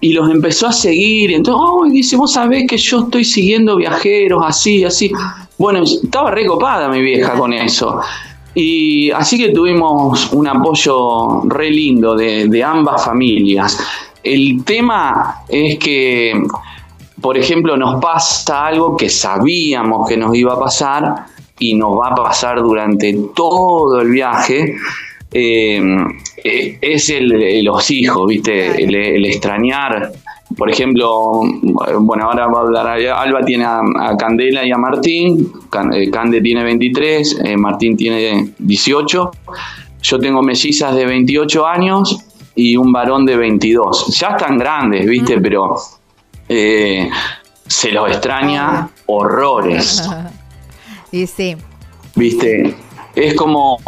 [0.00, 1.32] y los empezó a seguir.
[1.32, 5.12] Entonces, oh, dice, vos sabés que yo estoy siguiendo viajeros así, así.
[5.58, 8.00] Bueno, estaba recopada mi vieja con eso.
[8.54, 13.78] Y así que tuvimos un apoyo re lindo de, ambas familias.
[14.22, 16.42] El tema es que,
[17.20, 21.26] por ejemplo, nos pasa algo que sabíamos que nos iba a pasar
[21.58, 24.76] y nos va a pasar durante todo el viaje.
[25.32, 25.80] Eh,
[26.42, 28.82] eh, es el, los hijos, ¿viste?
[28.82, 30.10] el extrañar
[30.56, 31.42] por ejemplo,
[32.00, 35.52] bueno, ahora va a hablar, Alba tiene a, Candela y a Martín,
[35.92, 39.30] eh, Cande tiene 23, eh, Martín tiene 18,
[40.02, 42.24] yo tengo mellizas de 28 años
[42.54, 44.18] y un varón de 22.
[44.18, 45.40] Ya están grandes, ¿viste?
[45.40, 45.76] Pero
[46.48, 47.08] eh,
[47.66, 50.02] se los extraña horrores.
[51.12, 51.56] y sí.
[52.16, 52.74] ¿Viste?
[53.14, 53.78] Es como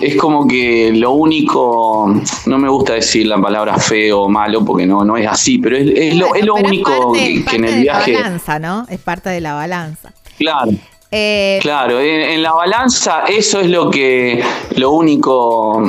[0.00, 2.14] es como que lo único
[2.46, 5.76] no me gusta decir la palabra feo o malo porque no no es así pero
[5.76, 9.40] es, lo, es lo único que, en el viaje la balanza no es parte de
[9.40, 10.12] la balanza.
[10.38, 10.70] Claro.
[11.14, 14.42] Eh, claro en, la balanza eso es lo que
[14.76, 15.82] lo único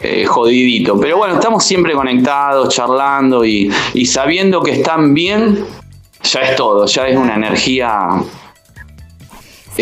[0.00, 0.98] eh, jodidito.
[0.98, 5.64] Pero bueno estamos siempre conectados charlando y, y sabiendo que están bien
[6.22, 8.08] ya es todo ya es una energía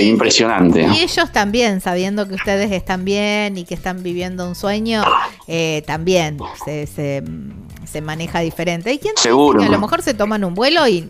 [0.00, 0.82] impresionante.
[0.82, 5.04] Y ellos también, sabiendo que ustedes están bien y que están viviendo un sueño,
[5.46, 8.92] eh, también se, se, maneja diferente.
[8.92, 9.62] ¿Y quién Seguro.
[9.62, 11.08] a lo mejor se toman un vuelo y,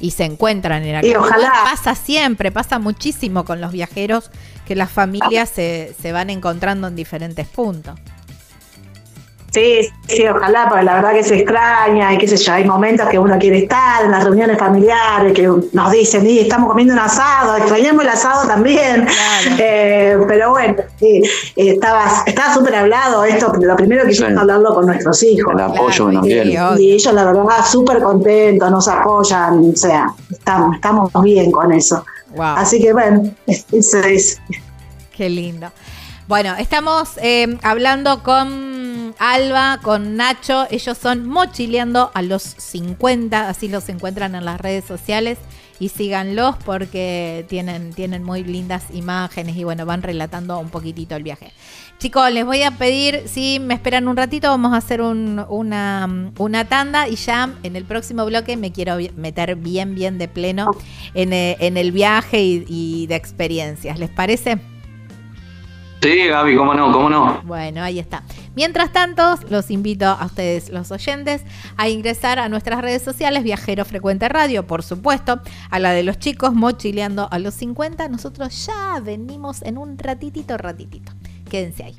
[0.00, 1.52] y se encuentran en Y ojalá.
[1.64, 4.30] Pasa siempre, pasa muchísimo con los viajeros
[4.66, 7.98] que las familias se, se van encontrando en diferentes puntos.
[9.50, 13.08] Sí, sí, ojalá, porque la verdad que se extraña y qué sé yo, hay momentos
[13.08, 17.00] que uno quiere estar en las reuniones familiares, que nos dicen, y estamos comiendo un
[17.00, 19.08] asado, extrañamos el asado también,
[19.58, 21.22] eh, pero bueno, sí,
[21.56, 25.52] estaba estaba súper hablado esto, lo primero que hicimos hablarlo con nuestros hijos.
[25.54, 30.76] El apoyo que nos Y ellos la verdad súper contentos, nos apoyan, o sea, estamos,
[30.76, 32.04] estamos bien con eso.
[32.38, 34.40] Así que bueno, eso es.
[35.16, 35.68] Qué lindo.
[36.28, 38.79] Bueno, estamos eh, hablando con
[39.18, 40.66] Alba, con Nacho.
[40.70, 45.38] Ellos son mochileando a los 50, así los encuentran en las redes sociales.
[45.78, 51.22] Y síganlos porque tienen, tienen muy lindas imágenes y bueno, van relatando un poquitito el
[51.22, 51.52] viaje.
[51.98, 56.64] Chicos, les voy a pedir, si me esperan un ratito, vamos a hacer una, una,
[56.68, 60.70] tanda y ya en el próximo bloque me quiero meter bien, bien de pleno
[61.14, 63.98] en, eh, el viaje y, y de experiencias.
[63.98, 64.58] ¿Les parece?
[66.02, 67.42] Sí, Gaby, cómo no, cómo no.
[67.44, 68.22] Bueno, ahí está.
[68.54, 71.42] Mientras tanto, los invito a ustedes, los oyentes,
[71.76, 75.40] a ingresar a nuestras redes sociales, Viajero Frecuente Radio, por supuesto,
[75.70, 78.08] a la de los chicos, mochileando a los 50.
[78.08, 81.12] Nosotros ya venimos en un ratitito, ratitito.
[81.50, 81.98] Quédense ahí.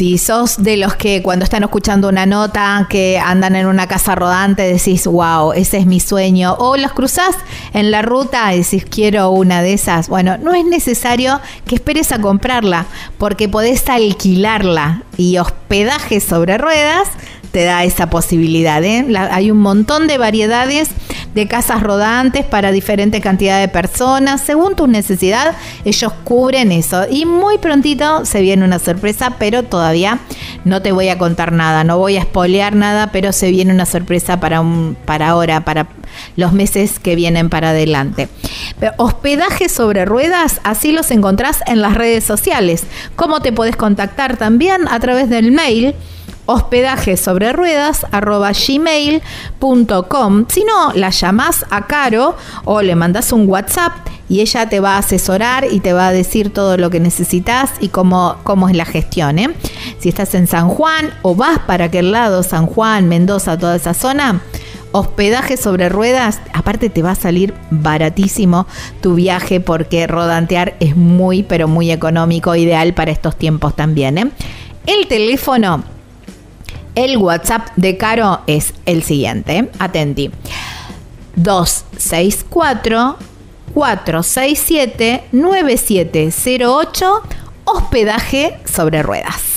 [0.00, 4.14] Si sos de los que cuando están escuchando una nota que andan en una casa
[4.14, 7.36] rodante decís, wow, ese es mi sueño, o los cruzás
[7.74, 12.12] en la ruta y decís, quiero una de esas, bueno, no es necesario que esperes
[12.12, 12.86] a comprarla,
[13.18, 17.06] porque podés alquilarla y hospedaje sobre ruedas
[17.52, 18.82] te da esa posibilidad.
[18.82, 19.06] ¿eh?
[19.30, 20.88] hay un montón de variedades
[21.34, 24.40] de casas rodantes para diferente cantidad de personas.
[24.40, 25.54] Según tu necesidad,
[25.84, 27.04] ellos cubren eso.
[27.10, 30.18] Y muy prontito se viene una sorpresa, pero todavía
[30.64, 33.86] no te voy a contar nada, no voy a espolear nada, pero se viene una
[33.86, 35.88] sorpresa para, un, para ahora, para
[36.36, 38.28] los meses que vienen para adelante.
[38.96, 42.84] hospedaje sobre ruedas, así los encontrás en las redes sociales.
[43.16, 44.88] ¿Cómo te puedes contactar también?
[44.88, 45.94] A través del mail
[46.50, 48.04] hospedaje sobre ruedas
[48.66, 49.14] gmail.com.
[50.48, 53.92] Si no, la llamás a Caro o le mandas un WhatsApp
[54.28, 57.70] y ella te va a asesorar y te va a decir todo lo que necesitas
[57.80, 59.38] y cómo, cómo es la gestión.
[59.38, 59.50] ¿eh?
[59.98, 63.94] Si estás en San Juan o vas para aquel lado, San Juan, Mendoza, toda esa
[63.94, 64.40] zona,
[64.92, 68.66] hospedaje sobre ruedas, aparte te va a salir baratísimo
[69.00, 74.18] tu viaje porque rodantear es muy, pero muy económico, ideal para estos tiempos también.
[74.18, 74.30] ¿eh?
[74.86, 75.84] El teléfono
[76.94, 79.70] el WhatsApp de Caro es el siguiente.
[79.78, 80.30] Atenti.
[81.36, 83.16] 264
[83.74, 87.22] 467 9708
[87.64, 89.49] hospedaje sobre ruedas.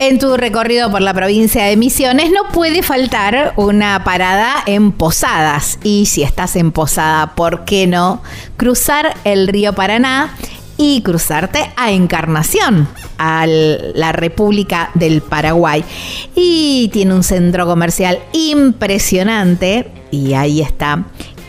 [0.00, 5.80] En tu recorrido por la provincia de Misiones no puede faltar una parada en Posadas.
[5.82, 8.22] Y si estás en Posada, ¿por qué no
[8.56, 10.36] cruzar el río Paraná
[10.76, 12.86] y cruzarte a Encarnación,
[13.18, 15.84] a la República del Paraguay?
[16.36, 21.06] Y tiene un centro comercial impresionante y ahí está.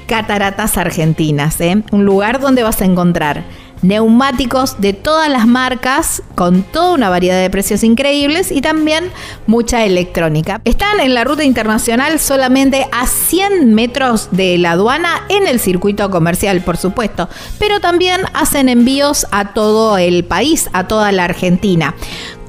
[0.08, 1.84] Cataratas Argentinas, ¿eh?
[1.92, 3.44] un lugar donde vas a encontrar
[3.82, 9.12] neumáticos de todas las marcas con toda una variedad de precios increíbles y también
[9.48, 10.62] mucha electrónica.
[10.66, 16.10] Están en la ruta internacional solamente a 100 metros de la aduana en el circuito
[16.10, 21.96] comercial, por supuesto, pero también hacen envíos a todo el país, a toda la Argentina.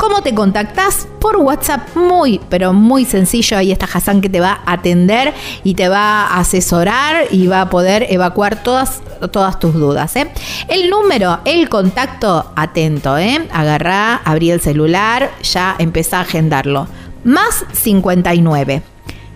[0.00, 1.06] ¿Cómo te contactas?
[1.20, 3.58] Por WhatsApp, muy, pero muy sencillo.
[3.58, 7.60] Ahí está Hassan que te va a atender y te va a asesorar y va
[7.60, 10.16] a poder evacuar todas, todas tus dudas.
[10.16, 10.32] ¿eh?
[10.68, 13.46] El número, el contacto, atento, ¿eh?
[13.52, 16.88] agarrá, abrí el celular, ya empezá a agendarlo.
[17.24, 18.82] Más 59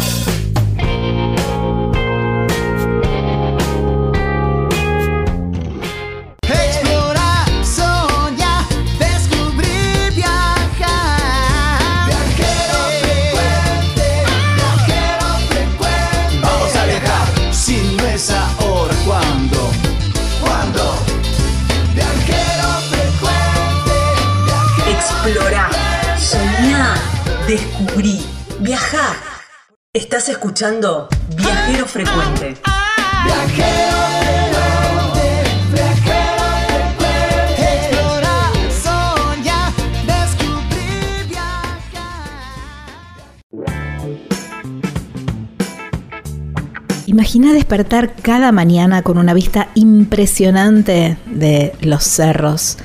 [27.60, 28.20] Descubrí,
[28.60, 29.16] viajá.
[29.92, 32.56] Estás escuchando Viajero Frecuente.
[33.24, 34.00] Viajero
[47.06, 52.78] Imagina despertar cada mañana con una vista impresionante de los cerros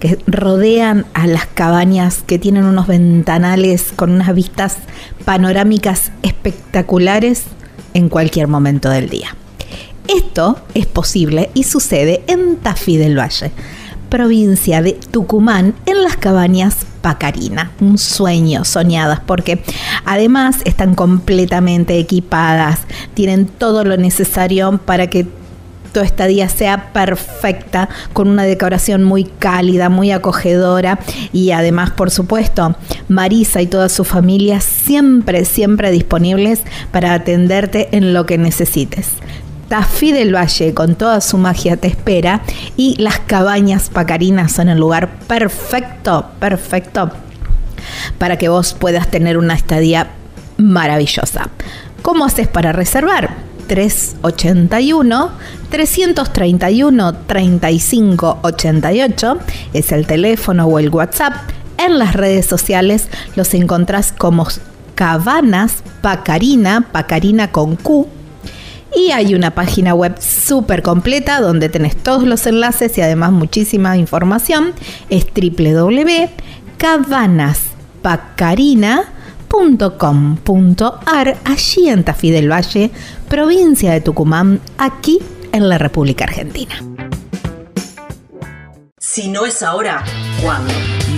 [0.00, 4.78] que rodean a las cabañas, que tienen unos ventanales con unas vistas
[5.24, 7.44] panorámicas espectaculares
[7.94, 9.36] en cualquier momento del día.
[10.08, 13.52] Esto es posible y sucede en Tafí del Valle,
[14.08, 17.70] provincia de Tucumán, en las cabañas Pacarina.
[17.80, 19.62] Un sueño, soñadas, porque
[20.04, 22.80] además están completamente equipadas,
[23.14, 25.26] tienen todo lo necesario para que
[25.92, 30.98] tu estadía sea perfecta, con una decoración muy cálida, muy acogedora
[31.32, 32.76] y además, por supuesto,
[33.08, 39.08] Marisa y toda su familia siempre, siempre disponibles para atenderte en lo que necesites.
[39.68, 42.42] Tafí del Valle con toda su magia te espera
[42.76, 47.10] y las cabañas pacarinas son el lugar perfecto, perfecto
[48.18, 50.08] para que vos puedas tener una estadía
[50.56, 51.48] maravillosa.
[52.02, 53.49] ¿Cómo haces para reservar?
[53.70, 55.30] 381
[55.70, 59.38] 331 3588
[59.72, 61.34] es el teléfono o el WhatsApp.
[61.78, 63.06] En las redes sociales
[63.36, 64.48] los encontrás como
[64.96, 68.08] Cabanas Pacarina, Pacarina con Q.
[68.96, 73.96] Y hay una página web súper completa donde tenés todos los enlaces y además muchísima
[73.96, 74.72] información.
[75.10, 75.26] Es
[79.50, 82.90] www.cabanaspacarina.com.ar allí en Tafí del Valle,
[83.28, 85.18] provincia de Tucumán, aquí
[85.52, 86.74] en la República Argentina.
[88.98, 90.04] Si no es ahora,
[90.42, 90.72] ¿cuándo?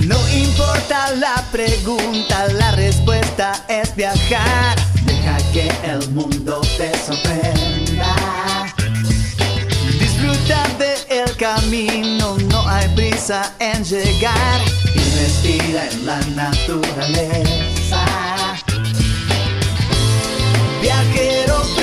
[0.07, 4.79] No importa la pregunta, la respuesta es viajar.
[5.05, 8.15] Deja que el mundo te sorprenda.
[10.01, 14.61] Disfruta del camino, no hay prisa en llegar.
[14.95, 17.82] Y respira en la naturaleza.
[20.93, 21.82] Viajero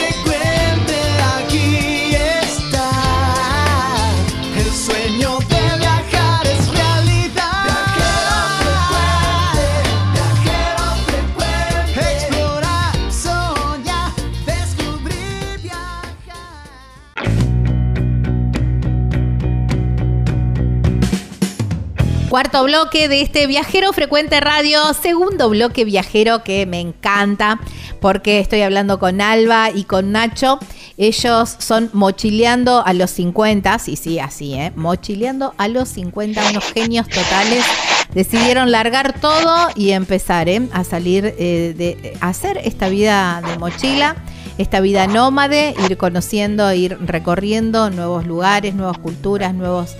[22.39, 27.59] Cuarto bloque de este Viajero Frecuente Radio, segundo bloque viajero que me encanta
[27.99, 30.57] porque estoy hablando con Alba y con Nacho.
[30.95, 34.71] Ellos son mochileando a los 50, sí, sí, así, ¿eh?
[34.77, 37.65] Mochileando a los 50, unos genios totales.
[38.13, 40.61] Decidieron largar todo y empezar ¿eh?
[40.71, 44.15] a salir eh, de a hacer esta vida de mochila,
[44.57, 49.97] esta vida nómade, ir conociendo, ir recorriendo nuevos lugares, nuevas culturas, nuevos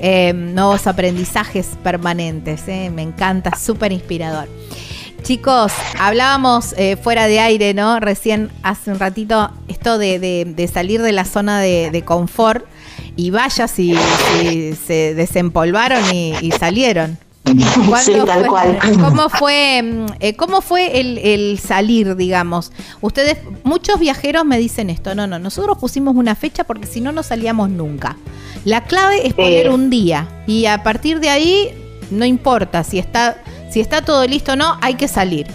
[0.00, 2.62] eh, nuevos aprendizajes permanentes.
[2.68, 2.90] eh.
[2.90, 4.48] Me encanta, súper inspirador.
[5.22, 7.98] Chicos, hablábamos eh, fuera de aire, ¿no?
[8.00, 12.64] Recién hace un ratito esto de, de- de salir de la zona de, de confort
[13.16, 17.18] y vaya si, si se desempolvaron y, y salieron.
[18.04, 18.78] Sí, tal fue, cual.
[19.00, 22.72] ¿Cómo fue, mm, eh, cómo fue el, el salir, digamos?
[23.00, 27.12] Ustedes, muchos viajeros me dicen esto, no, no, nosotros pusimos una fecha porque si no,
[27.12, 28.16] no salíamos nunca.
[28.64, 29.70] La clave es poner Eh.
[29.70, 31.70] un día y a partir de ahí,
[32.10, 35.46] no importa si está, si está todo listo o no, hay que salir.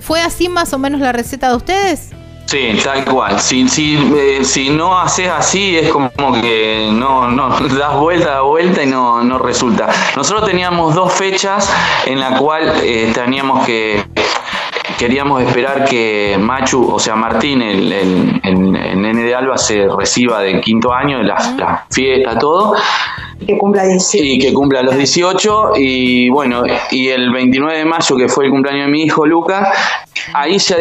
[0.00, 2.10] ¿Fue así más o menos la receta de ustedes?
[2.52, 3.40] Sí, tal cual.
[3.40, 6.10] Si, si, eh, si no haces así, es como
[6.42, 7.48] que no, no
[7.78, 9.88] das vuelta, das vuelta y no, no resulta.
[10.16, 11.72] Nosotros teníamos dos fechas
[12.04, 14.04] en la cual eh, teníamos que
[15.02, 19.88] queríamos esperar que Machu, o sea Martín, el, el, el- el nene de Alba, se
[19.98, 22.74] reciba de quinto año, la, la fiesta, todo,
[23.44, 24.24] Que cumpla 18.
[24.24, 26.62] y que cumpla los 18 y bueno,
[26.92, 29.66] y el 29 de mayo que fue el cumpleaños de mi hijo Lucas,
[30.34, 30.76] ahí ya,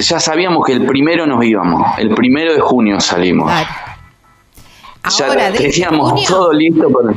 [0.00, 3.50] ya sabíamos que el primero nos íbamos, el primero de junio salimos.
[3.50, 3.68] Claro.
[5.18, 7.14] Ya Ahora, de teníamos junio, todo listo para...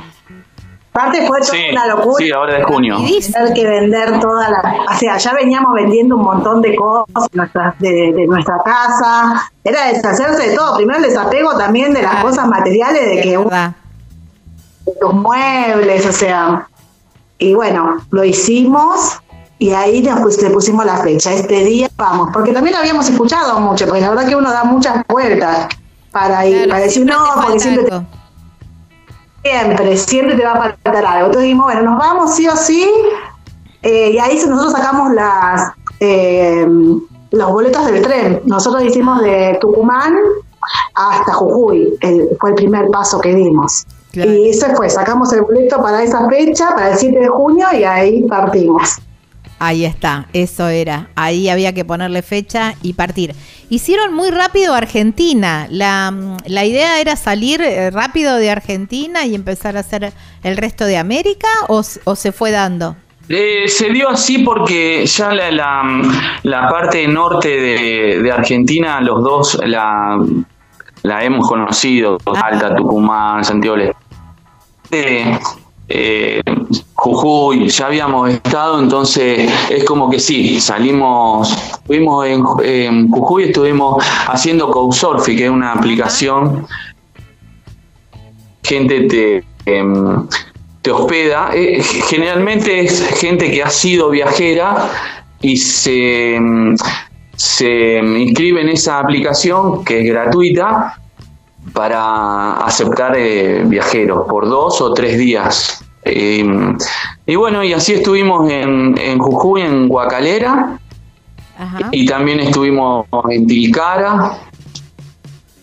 [0.97, 2.15] Aparte fue toda Sí, una locura.
[2.25, 2.95] sí, ahora de junio.
[2.95, 3.33] rapidísimo.
[3.37, 4.75] Tener que vender toda la.
[4.93, 9.51] O sea, ya veníamos vendiendo un montón de cosas de nuestra, de, de nuestra casa.
[9.63, 10.75] Era deshacerse de todo.
[10.77, 13.73] Primero el desapego también de las cosas materiales, de que verdad.
[15.01, 16.67] los muebles, o sea.
[17.39, 19.19] Y bueno, lo hicimos
[19.59, 21.31] y ahí nos pus- le pusimos la fecha.
[21.33, 24.63] Este día vamos, porque también lo habíamos escuchado mucho, porque la verdad que uno da
[24.63, 25.67] muchas vueltas
[26.11, 28.07] para ir, Claro, para decir no, porque siempre algo.
[29.51, 31.25] Siempre, siempre te va a faltar algo.
[31.27, 32.85] Entonces dijimos, bueno, nos vamos sí o sí.
[33.81, 36.65] eh, y ahí nosotros sacamos las eh,
[37.31, 38.41] los boletos del tren.
[38.45, 40.15] Nosotros hicimos de Tucumán
[40.95, 41.97] hasta Jujuy.
[42.01, 43.85] El- fue el primer paso que dimos.
[44.11, 44.31] Claro.
[44.33, 47.83] Y eso fue, sacamos el boleto para esa fecha, para el 7 de junio, y
[47.83, 48.95] ahí partimos.
[49.59, 51.09] Ahí está, eso era.
[51.15, 53.35] Ahí había que ponerle fecha y partir.
[53.69, 55.68] Hicieron muy rápido Argentina.
[55.69, 60.14] La, mm, la idea era salir eh, rápido de Argentina y empezar a hacer
[60.44, 62.95] el resto de América o, o se fue dando.
[63.30, 65.84] Eh, se dio así porque ya la, la,
[66.44, 70.18] la parte norte de, de Argentina, los dos la,
[71.03, 73.76] la hemos conocido, Alta, Tucumán, Santiago
[74.84, 75.39] Este,
[75.89, 76.41] eh,
[76.97, 84.03] Jujuy, ya habíamos estado, entonces es como que sí, salimos, estuvimos en, en Jujuy, estuvimos
[84.27, 86.65] haciendo Couchsurfing, que es una aplicación,
[88.63, 90.27] gente te, em,
[90.81, 94.89] te hospeda, eh, generalmente es gente que ha sido viajera
[95.39, 96.75] y se, em,
[97.35, 100.99] se inscribe en esa aplicación que es gratuita
[101.73, 105.83] para aceptar eh, viajeros por dos o tres días.
[106.07, 106.75] Eh,
[107.25, 110.79] y bueno, y así estuvimos en, en Jujuy, en Guacalera,
[111.57, 111.79] Ajá.
[111.91, 114.38] y también estuvimos en Tilcara,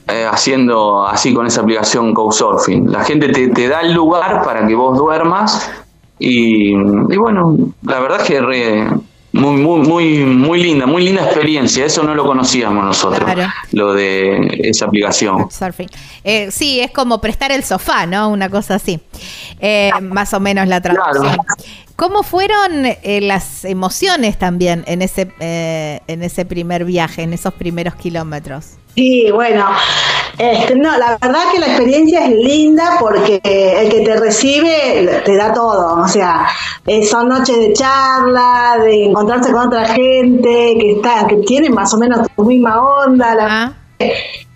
[0.09, 2.91] eh, haciendo así con esa aplicación Couchsurfing.
[2.93, 5.71] La gente te, te da el lugar para que vos duermas
[6.19, 8.89] y, y bueno, la verdad es que re-
[9.35, 11.85] muy, muy, muy, muy linda, muy linda experiencia.
[11.85, 13.51] Eso no lo conocíamos nosotros, Claro.
[13.73, 15.51] lo de esa aplicación.
[15.51, 15.89] Surfing.
[16.23, 18.29] Eh, sí, es como prestar el sofá, ¿no?
[18.29, 19.01] Una cosa así.
[19.59, 21.23] Eh, más o menos la traducción.
[21.35, 21.45] Claro.
[21.97, 27.55] ¿Cómo fueron eh, las emociones también en ese, eh, en ese primer viaje, en esos
[27.55, 28.75] primeros kilómetros?
[28.95, 29.67] Sí, bueno,
[30.39, 35.37] este, no, la verdad que la experiencia es linda porque el que te recibe te
[35.37, 36.47] da todo, o sea,
[36.87, 41.93] eh, son noches de charla, de encontrarse con otra gente que está, que tiene más
[41.93, 43.73] o menos tu misma onda, la, Ah,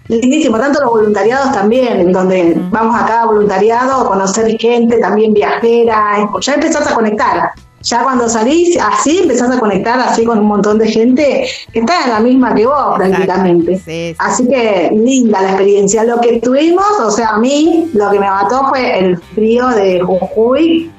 [0.08, 6.28] lindísimo, tanto los voluntariados también, donde vamos a cada voluntariado a conocer gente también viajera,
[6.40, 7.52] ya empezás a conectar.
[7.88, 12.04] Ya cuando salís así, empezás a conectar así con un montón de gente que está
[12.04, 13.76] en la misma que vos prácticamente.
[13.76, 14.14] sí, sí.
[14.18, 16.04] Así que linda la experiencia.
[16.04, 20.00] Lo que tuvimos, o sea, a mí lo que me mató fue el frío de
[20.00, 20.90] Jujuy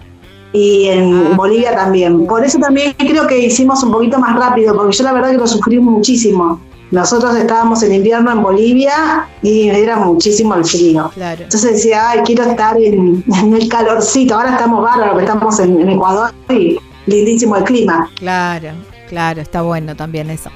[0.53, 1.33] y en Ah.
[1.35, 2.25] Bolivia también.
[2.25, 5.37] Por eso también creo que hicimos un poquito más rápido, porque yo la verdad que
[5.37, 6.59] lo sufrí muchísimo.
[6.91, 11.11] Nosotros estábamos en invierno en Bolivia y era muchísimo el frío.
[11.13, 11.43] Claro.
[11.43, 14.35] Entonces decía, ay, quiero estar en, en el calorcito.
[14.35, 18.09] Ahora estamos bárbaros, estamos en, en Ecuador y lindísimo el clima.
[18.15, 18.69] Claro,
[19.07, 20.49] claro, está bueno también eso.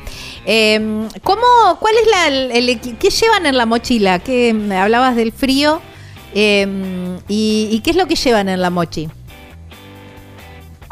[0.46, 1.42] Eh, ¿Cómo,
[1.80, 4.20] cuál es la, el, el qué llevan en la mochila?
[4.20, 5.82] ¿Qué, me hablabas del frío
[6.34, 6.68] eh,
[7.28, 9.08] y, y qué es lo que llevan en la mochi?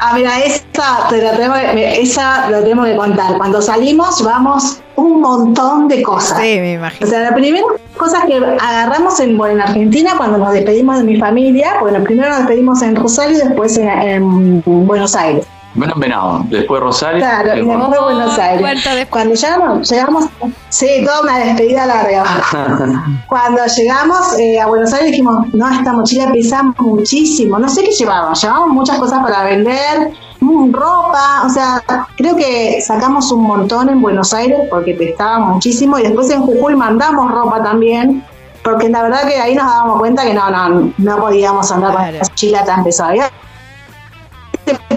[0.04, 3.36] Ah, mira, esa, te la tengo que- esa lo tenemos que contar.
[3.38, 6.38] Cuando salimos llevamos un montón de cosas.
[6.40, 7.08] Sí, me O imagino.
[7.08, 7.64] sea, la primera
[7.96, 12.30] cosa que agarramos en, bueno, en Argentina cuando nos despedimos de mi familia, bueno, primero
[12.30, 15.46] nos despedimos en Rosario y después en, en Buenos Aires.
[15.74, 17.20] Bueno, Venado, después Rosario.
[17.20, 19.08] Claro, y después- después Buenos Aires.
[19.10, 20.24] Cuando llegamos, llegamos,
[20.68, 22.24] sí, toda una despedida larga.
[23.28, 27.90] Cuando llegamos eh, a Buenos Aires dijimos, no, esta mochila pesa muchísimo, no sé qué
[27.92, 31.82] llevábamos, llevábamos muchas cosas para vender, mm, ropa, o sea,
[32.16, 36.76] creo que sacamos un montón en Buenos Aires porque pescaba muchísimo y después en Jujuy
[36.76, 38.22] mandamos ropa también,
[38.62, 42.18] porque la verdad que ahí nos dábamos cuenta que no, no, no podíamos andar con
[42.18, 43.30] las chilas tan pesadas.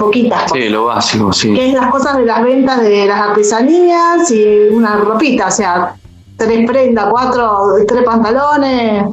[0.06, 0.52] Poquitas.
[0.52, 1.53] Sí, lo básico, sí.
[1.53, 5.95] Que es las cosas de las ventas de las artesanías y una ropita, o sea,
[6.38, 9.06] tres prendas, cuatro, tres pantalones,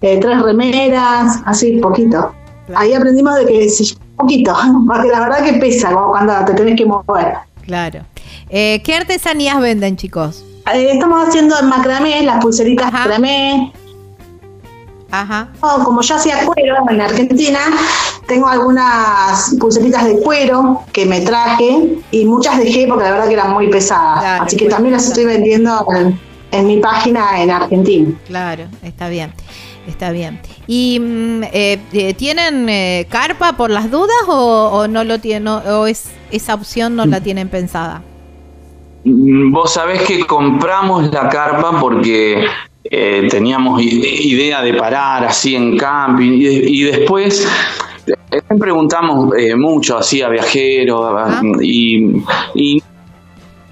[0.00, 2.32] eh, tres remeras, así, poquito.
[2.74, 4.54] Ahí aprendimos de que si poquito,
[4.86, 7.34] porque la verdad que pesa cuando te tenés que mover.
[7.64, 8.00] Claro.
[8.48, 10.44] Eh, ¿Qué artesanías venden, chicos?
[10.72, 13.72] Eh, estamos haciendo el macramé, las pulseritas macramé.
[15.10, 15.48] Ajá.
[15.60, 17.60] Como yo hacía cuero en Argentina,
[18.26, 23.34] tengo algunas pulseritas de cuero que me traje y muchas dejé porque la verdad que
[23.34, 24.42] eran muy pesadas.
[24.42, 26.18] Así que también las estoy vendiendo en,
[26.50, 28.14] en mi página en Argentina.
[28.26, 29.32] Claro, está bien.
[29.86, 30.40] Está bien.
[30.66, 35.86] ¿Y mm, eh, eh, tienen eh, carpa por las dudas o, no lo tienen o
[35.86, 38.02] es esa opción no la tienen pensada?
[39.04, 42.44] Mm, vos sabés que compramos la carpa porque
[42.90, 47.46] teníamos idea de parar así en camping y, después
[48.58, 51.42] preguntamos mucho así a viajeros ah.
[51.60, 52.22] y,
[52.54, 52.82] y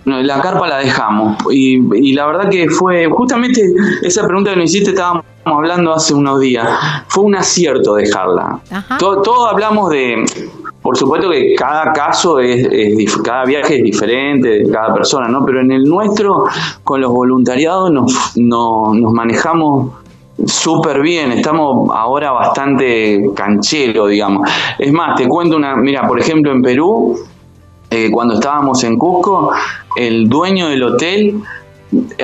[0.05, 1.37] la carpa la dejamos.
[1.51, 3.63] Y, la verdad que fue justamente
[4.03, 6.69] esa pregunta que nos hiciste, estábamos hablando hace unos días.
[7.09, 8.61] Fue un acierto dejarla.
[8.99, 10.25] Todos hablamos de.
[10.85, 15.43] Por supuesto que cada caso es, cada viaje es diferente de cada persona, ¿no?
[15.47, 16.45] Pero en el nuestro,
[16.83, 19.93] con los voluntariados, nos, nos manejamos
[20.45, 24.47] súper bien, estamos ahora bastante canchero, digamos.
[24.79, 27.19] Es más, te cuento una, mira, por ejemplo, en Perú,
[27.89, 29.53] eh, cuando estábamos en Cusco,
[29.97, 31.43] el dueño del hotel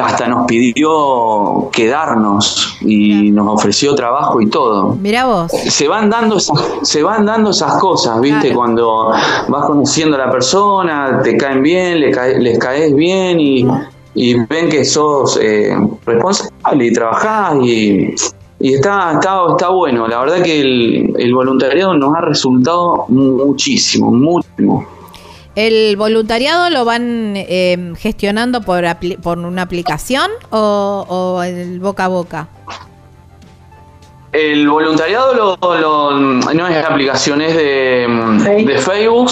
[0.00, 4.96] hasta nos pidió quedarnos y nos ofreció trabajo y todo.
[5.00, 5.50] Mira vos.
[5.50, 8.54] Se van dando esas, se van dando esas cosas, ¿viste?
[8.54, 9.12] Cuando
[9.48, 13.66] vas conociendo a la persona, te caen bien, les caes bien y,
[14.48, 18.14] ven que sos eh, responsable y trabajás y,
[18.60, 20.06] está, está, está bueno.
[20.06, 24.99] La verdad que el, el voluntariado nos ha resultado muchísimo, muchísimo.
[25.56, 28.84] ¿El voluntariado lo van eh, gestionando por,
[29.22, 32.48] por una aplicación o, el boca a boca?
[34.32, 39.30] El voluntariado no es aplicación, es de, de, Facebook.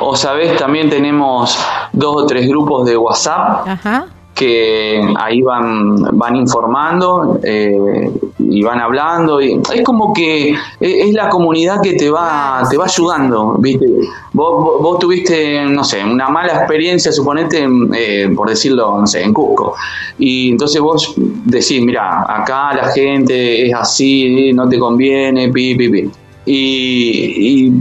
[0.00, 1.56] O sabes, también tenemos
[1.92, 3.68] dos o tres grupos de WhatsApp.
[3.68, 4.06] Ajá
[4.40, 9.38] que ahí van, van informando eh, y van hablando.
[9.42, 13.86] Y es como que es la comunidad que te va, te va ayudando, ¿viste?
[14.32, 19.34] Vos, vos, tuviste, no sé, una mala experiencia, suponete, eh, por decirlo, no sé, en
[19.34, 19.74] Cusco.
[20.18, 25.88] Y entonces vos decís, mira, acá la gente es así, no te conviene, pi, pi,
[25.90, 26.10] pi.
[26.46, 27.72] Y,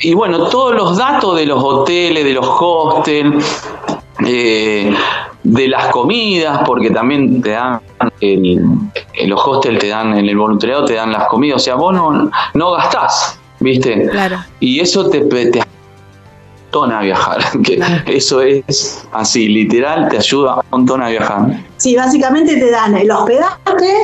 [0.00, 3.44] y, bueno, todos los datos de los hoteles, de los hostels,
[4.24, 4.90] eh,
[5.44, 7.80] de las comidas, porque también te dan,
[8.20, 8.80] en
[9.26, 12.30] los hostels te dan, en el voluntariado te dan las comidas, o sea, vos no,
[12.54, 14.08] no gastás, ¿viste?
[14.10, 14.38] Claro.
[14.60, 15.62] Y eso te, te
[16.72, 21.64] a viajar, que eso es así, literal, te ayuda un montón a viajar.
[21.76, 23.94] Sí, básicamente te dan el hospedaje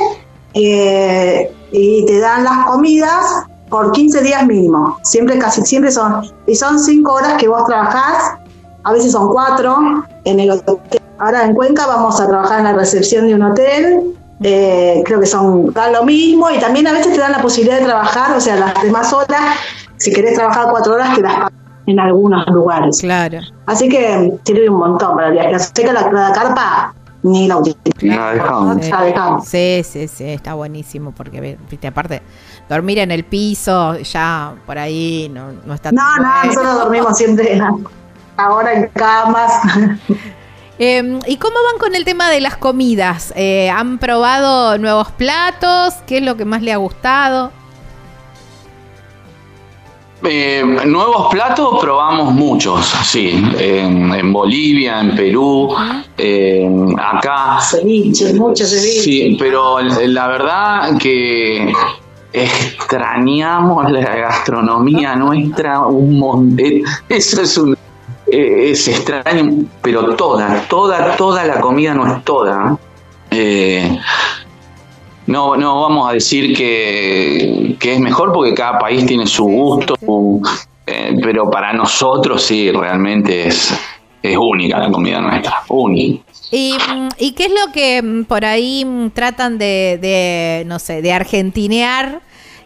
[0.53, 6.55] eh, y te dan las comidas por 15 días mínimo, siempre, casi siempre son, y
[6.55, 8.39] son 5 horas que vos trabajás,
[8.85, 12.73] a veces son 4 en el hotel Ahora en Cuenca vamos a trabajar en la
[12.73, 14.13] recepción de un hotel.
[14.43, 17.79] Eh, creo que son dan lo mismo y también a veces te dan la posibilidad
[17.79, 19.41] de trabajar, o sea, las demás horas,
[19.95, 21.53] si querés trabajar cuatro horas, te las pagan
[21.87, 22.99] en algunos lugares.
[22.99, 23.39] Claro.
[23.65, 25.57] Así que sirve un montón para el viaje.
[25.59, 26.93] Sé que la, la carpa
[27.23, 29.47] ni la utilizamos.
[29.47, 32.21] Sí, sí, sí, está buenísimo porque, viste, aparte,
[32.69, 37.57] dormir en el piso, ya por ahí no, no está No, no, nosotros dormimos siempre
[38.37, 39.51] ahora en camas.
[40.77, 43.31] Em, ¿Y cómo van con el tema de las comidas?
[43.37, 45.93] Eh, ¿Han probado nuevos platos?
[46.05, 47.51] ¿Qué es lo que más le ha gustado?
[50.21, 55.73] Eh, nuevos platos probamos muchos, sí, en, Bolivia, en Perú,
[56.97, 57.59] acá.
[57.61, 59.01] Ceviche, muchos ceviche.
[59.01, 61.71] Sí, pero la verdad que
[62.33, 66.81] extrañamos la gastronomía nuestra un montón.
[67.07, 67.77] Eso es un
[68.35, 72.77] eh, es extraño, pero toda, toda, toda la comida no es toda.
[73.31, 73.97] Eh,
[75.27, 79.95] no, no vamos a decir que, es mejor porque cada país tiene su gusto,
[80.85, 83.73] eh, pero para nosotros sí, realmente es,
[84.21, 86.23] es única la comida nuestra, única.
[86.51, 86.75] ¿Y,
[87.17, 92.21] ¿Y, qué es lo que por ahí tratan de, no sé, de argentinear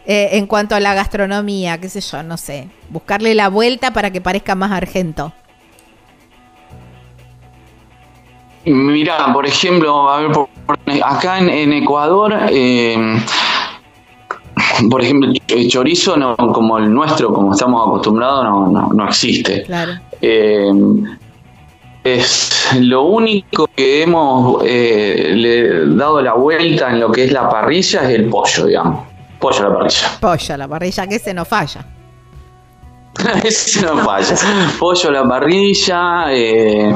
[0.06, 4.10] eh, en cuanto a la gastronomía, qué sé yo, no sé, buscarle la vuelta para
[4.10, 5.32] que parezca más argento.
[8.64, 10.30] Mira, por ejemplo, a ver,
[11.02, 13.18] acá en, Ecuador, eh,
[14.90, 19.62] por ejemplo, el chorizo no, como el nuestro, como estamos acostumbrados, no, no, existe.
[19.62, 19.92] Claro.
[20.20, 20.70] Eh,
[22.04, 27.48] es lo único que hemos eh, le dado la vuelta en lo que es la
[27.48, 29.06] parrilla es el pollo, digamos.
[29.38, 30.08] Pollo a la parrilla.
[30.20, 31.84] Pollo a la parrilla, que se nos falla.
[33.44, 34.36] ese no falla.
[34.78, 36.94] Pollo a la parrilla, eh,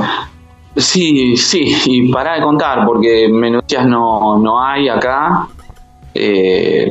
[0.77, 5.47] Sí, sí, y para de contar, porque menuchas no, no hay acá.
[6.15, 6.91] Eh,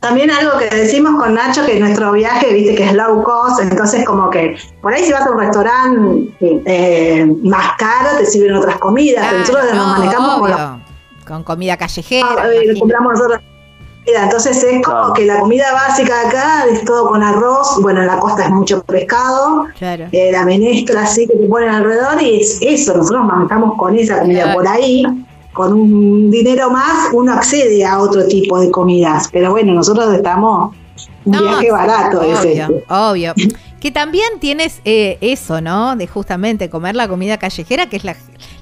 [0.00, 4.04] también algo que decimos con Nacho, que nuestro viaje, viste, que es low cost, entonces
[4.04, 8.76] como que por ahí si vas a un restaurante eh, más caro, te sirven otras
[8.76, 10.50] comidas, nosotros nos manejamos
[11.26, 12.26] con, comida callejera.
[12.38, 13.40] Ah, eh, compramos nosotros
[14.06, 18.18] entonces es como que la comida básica acá es todo con arroz, bueno, en la
[18.18, 22.94] costa es mucho pescado, eh, la menestra así que te ponen alrededor y es eso,
[22.94, 25.04] nosotros manejamos con esa comida por ahí,
[25.52, 30.74] con un dinero más uno accede a otro tipo de comidas, pero bueno, nosotros estamos
[31.24, 32.84] un viaje barato obvio, ese.
[32.88, 33.34] Obvio.
[33.80, 35.96] Que también tienes eh, eso, ¿no?
[35.96, 38.16] De justamente comer la comida callejera, que es la,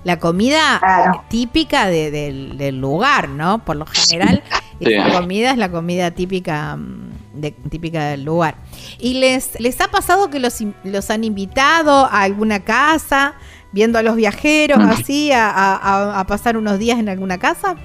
[0.04, 0.80] la comida
[1.28, 3.58] típica del lugar, ¿no?
[3.64, 4.42] Por lo general
[4.90, 8.56] la comida es la comida típica, mm, de, típica del lugar.
[8.98, 13.34] ¿Y les, les ha pasado que los, los han invitado a alguna casa,
[13.72, 14.88] viendo a los viajeros mm.
[14.88, 17.76] así, a, pasar unos días en alguna casa?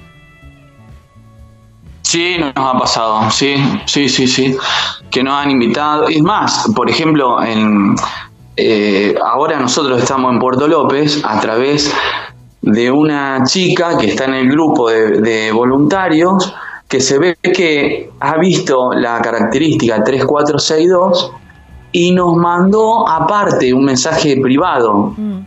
[2.02, 4.56] Sí, nos ha pasado, sí, sí, sí, sí,
[5.10, 6.08] que nos han invitado.
[6.08, 7.96] Es más, por ejemplo, en,
[8.56, 11.92] eh, ahora nosotros estamos en Puerto López a través
[12.62, 16.54] de una chica que está en el grupo de voluntarios
[16.88, 21.32] que se ve que ha visto la característica 3462
[21.92, 25.12] y nos mandó aparte un mensaje privado.
[25.16, 25.38] Mm.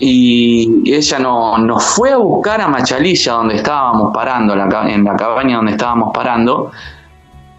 [0.00, 5.56] Y ella no, nos fue a buscar a Machalilla, donde estábamos parando, en la cabaña
[5.56, 6.70] donde estábamos parando,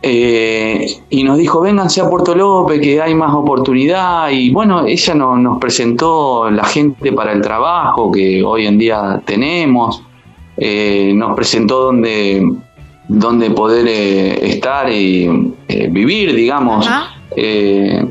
[0.02, 4.30] eh, y nos dijo, vénganse a Puerto López, que hay más oportunidad.
[4.30, 10.04] Y bueno, ella nos presentó la gente para el trabajo que hoy en día tenemos.
[10.56, 12.46] Eh, nos presentó donde
[13.10, 16.88] donde poder eh, estar y eh, vivir, digamos.
[17.36, 18.06] Eh,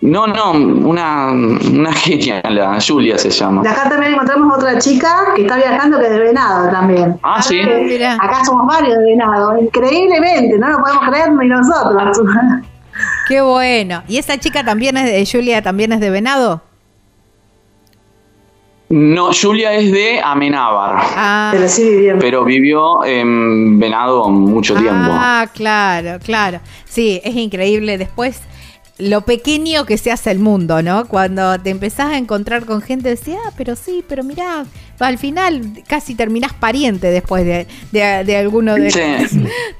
[0.00, 3.62] no, no, una, una genia, la Julia se llama.
[3.62, 7.18] acá también encontramos otra chica que está viajando que es de Venado también.
[7.22, 7.60] Ah, sí.
[7.60, 12.20] Acá somos varios de Venado, increíblemente, no lo podemos creer ni nosotros.
[13.26, 14.02] Qué bueno.
[14.06, 16.62] ¿Y esa chica también es de Julia, también es de Venado?
[18.88, 20.96] No, Julia es de Amenábar.
[21.16, 21.48] Ah.
[21.52, 22.18] Pero sí vivió.
[22.18, 25.10] Pero vivió en Venado mucho tiempo.
[25.10, 26.60] Ah, claro, claro.
[26.84, 27.98] Sí, es increíble.
[27.98, 28.40] Después
[28.98, 31.06] lo pequeño que se hace el mundo, ¿no?
[31.06, 34.66] Cuando te empezás a encontrar con gente, decía, ah, pero sí, pero mirá,
[35.00, 39.26] al final casi terminás pariente después de, de, alguno de,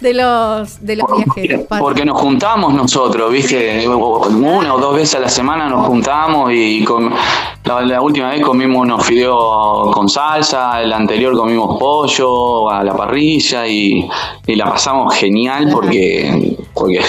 [0.01, 1.66] de, los, de los viajeros.
[1.78, 3.86] Porque nos juntamos nosotros, ¿viste?
[3.89, 7.12] Una o dos veces a la semana nos juntamos y con,
[7.65, 13.65] la, última vez comimos unos fideos con salsa, el anterior comimos pollo a la parrilla
[13.66, 14.09] y,
[14.47, 17.01] y la pasamos genial porque, porque,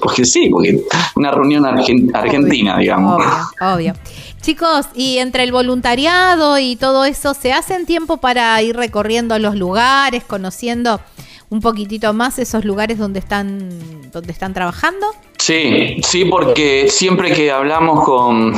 [0.00, 0.84] porque sí, porque
[1.16, 3.20] una reunión argentina, digamos.
[3.20, 3.94] Obvio, obvio.
[4.40, 9.56] Chicos, y entre el voluntariado y todo eso, ¿se hacen tiempo para ir recorriendo los
[9.56, 11.00] lugares, conociendo
[11.54, 13.70] un poquitito más esos lugares donde están,
[14.10, 15.06] donde están trabajando?
[15.38, 18.52] Sí, sí, porque siempre que hablamos con,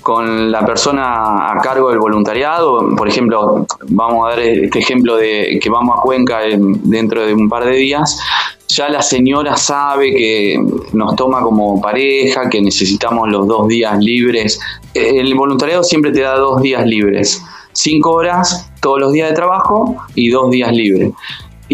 [0.00, 5.60] con la persona a cargo del voluntariado, por ejemplo, vamos a dar este ejemplo de
[5.62, 8.18] que vamos a Cuenca dentro de un par de días,
[8.66, 10.60] ya la señora sabe que
[10.94, 14.58] nos toma como pareja, que necesitamos los dos días libres.
[14.94, 17.40] El voluntariado siempre te da dos días libres,
[17.72, 21.12] cinco horas todos los días de trabajo y dos días libres.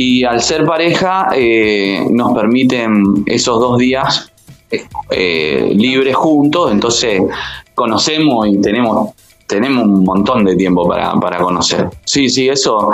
[0.00, 4.30] Y al ser pareja eh, nos permiten esos dos días
[5.10, 7.20] eh, libres juntos, entonces
[7.74, 9.10] conocemos y tenemos
[9.48, 11.88] tenemos un montón de tiempo para, para conocer.
[12.04, 12.90] Sí, sí, eso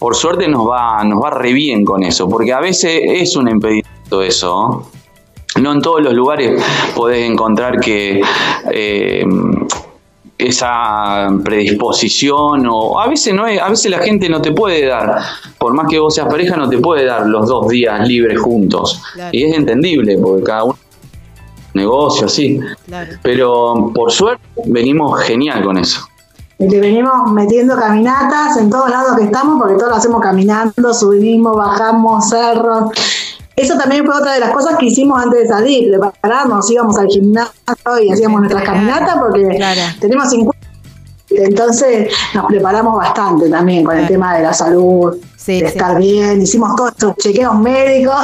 [0.00, 3.48] por suerte nos va, nos va re bien con eso, porque a veces es un
[3.48, 4.90] impedimento eso.
[5.60, 6.60] No en todos los lugares
[6.96, 8.20] podés encontrar que
[8.72, 9.24] eh,
[10.46, 15.18] esa predisposición o a veces no es, a veces la gente no te puede dar,
[15.58, 19.02] por más que vos seas pareja, no te puede dar los dos días libres juntos.
[19.32, 20.78] Y es entendible, porque cada uno
[21.74, 22.60] negocio así.
[23.22, 26.06] Pero por suerte venimos genial con eso
[26.68, 31.56] le venimos metiendo caminatas en todos lados que estamos, porque todos lo hacemos caminando, subimos,
[31.56, 32.90] bajamos cerros.
[33.56, 37.06] Eso también fue otra de las cosas que hicimos antes de salir, prepararnos, íbamos al
[37.08, 37.52] gimnasio
[38.02, 39.58] y hacíamos nuestras caminatas porque
[40.00, 40.68] tenemos 50.
[41.30, 45.16] Entonces nos preparamos bastante también con el tema de la salud,
[45.46, 48.14] de estar bien, hicimos todos estos chequeos médicos.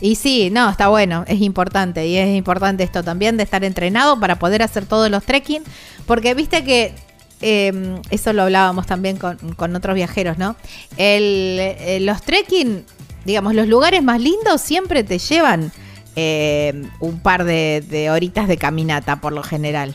[0.00, 2.06] Y sí, no, está bueno, es importante.
[2.06, 5.62] Y es importante esto también de estar entrenado para poder hacer todos los trekking.
[6.04, 6.94] Porque viste que
[7.40, 10.56] em, eso lo hablábamos también con, otros viajeros, ¿no?
[10.98, 12.84] El, eh, los trekking,
[13.24, 15.72] digamos, los lugares más lindos siempre te llevan
[16.16, 19.94] em, un par de, de horitas de caminata por lo general.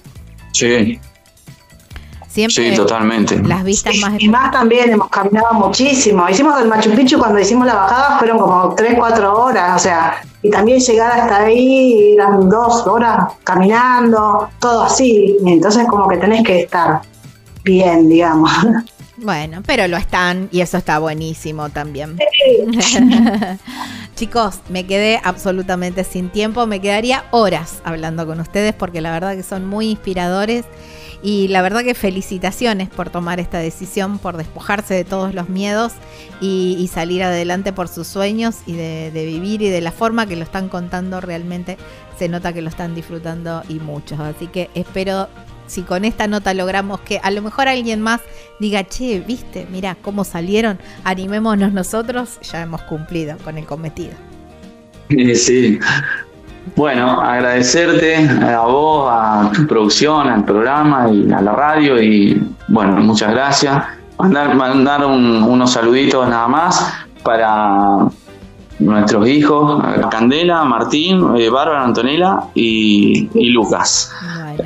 [0.51, 0.99] Sí,
[2.47, 3.39] sí, totalmente.
[3.39, 4.13] Las vistas más.
[4.19, 6.27] Y más también hemos caminado muchísimo.
[6.29, 10.21] Hicimos el Machu Picchu cuando hicimos la bajada, fueron como 3, 4 horas, o sea,
[10.41, 15.37] y también llegar hasta ahí eran dos horas caminando, todo así.
[15.45, 17.01] entonces, como que tenés que estar
[17.63, 18.51] bien, digamos.
[19.21, 22.17] Bueno, pero lo están y eso está buenísimo también.
[24.15, 29.35] Chicos, me quedé absolutamente sin tiempo, me quedaría horas hablando con ustedes porque la verdad
[29.35, 30.65] que son muy inspiradores
[31.21, 35.93] y la verdad que felicitaciones por tomar esta decisión, por despojarse de todos los miedos
[36.39, 40.43] y, salir adelante por sus sueños y de, vivir y de la forma que lo
[40.43, 41.77] están contando realmente
[42.17, 44.19] se nota que lo están disfrutando y muchos.
[44.19, 45.27] Así que espero
[45.69, 48.21] si con esta nota logramos que a lo mejor alguien más
[48.59, 54.13] diga, che, viste, mira cómo salieron, animémonos nosotros, ya hemos cumplido con el cometido.
[55.35, 55.79] Sí,
[56.75, 62.97] bueno, agradecerte a vos, a tu producción, al programa y a la radio y bueno,
[62.97, 63.83] muchas gracias.
[64.17, 66.93] Mandar, mandar unos saluditos nada más
[67.23, 68.09] para
[68.79, 74.11] nuestros hijos, Candela, Martín, eh, Bárbara, Antonella y, Lucas.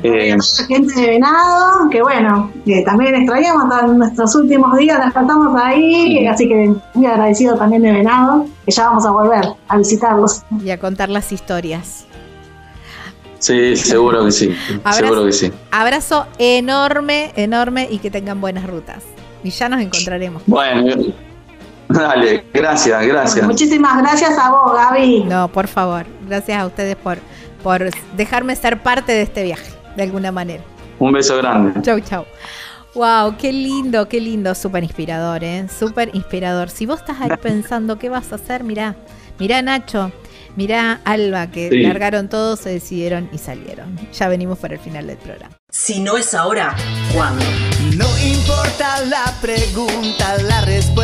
[0.02, 0.36] Eh,
[0.68, 2.50] gente de Venado, que bueno,
[2.84, 7.92] también extrañamos en nuestros últimos días, las tratamos ahí, así que muy agradecido también de
[7.92, 10.42] Venado, que ya vamos a volver a visitarlos.
[10.64, 12.06] Y a contar las historias.
[13.38, 14.56] Sí, seguro que sí.
[14.92, 15.52] seguro que sí.
[15.70, 19.04] Abrazo enorme, enorme y que tengan buenas rutas.
[19.42, 20.42] Y ya nos encontraremos.
[20.46, 20.94] Bueno,
[21.94, 23.46] dale, gracias, gracias.
[23.46, 25.24] muchísimas gracias a vos, Gaby.
[25.24, 27.18] No, por favor, gracias a ustedes por,
[27.62, 30.62] por dejarme ser parte de este viaje, de alguna manera.
[30.98, 31.80] Un beso grande.
[31.82, 32.24] Chau, chau.
[32.94, 35.66] Wow, qué lindo, qué lindo, súper inspirador, ¿eh?
[35.68, 36.70] Súper inspirador.
[36.70, 38.94] Si vos estás ahí pensando qué vas a hacer, mirá,
[39.38, 40.12] mirá Nacho,
[40.54, 43.98] mirá Alba, que largaron todos, se decidieron y salieron.
[44.12, 45.56] Ya venimos para el final del programa.
[45.70, 46.76] Si no es ahora,
[47.12, 47.44] ¿cuándo?
[47.96, 51.03] No importa la pregunta, la respuesta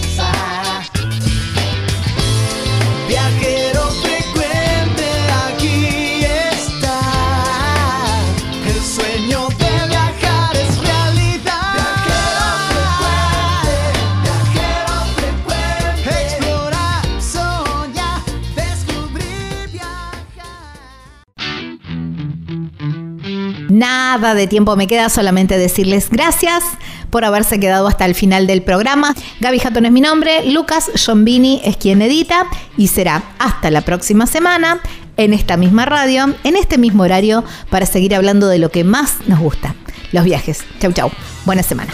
[24.11, 26.65] Nada de tiempo me queda, solamente decirles gracias
[27.09, 29.15] por haberse quedado hasta el final del programa.
[29.39, 34.27] Gaby Jatón es mi nombre, Lucas Giombini es quien edita y será hasta la próxima
[34.27, 34.81] semana
[35.15, 39.15] en esta misma radio, en este mismo horario, para seguir hablando de lo que más
[39.27, 39.75] nos gusta,
[40.11, 40.65] los viajes.
[40.81, 41.09] Chau, chau.
[41.45, 41.93] Buena semana.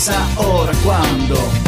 [0.00, 1.59] Viajar, si no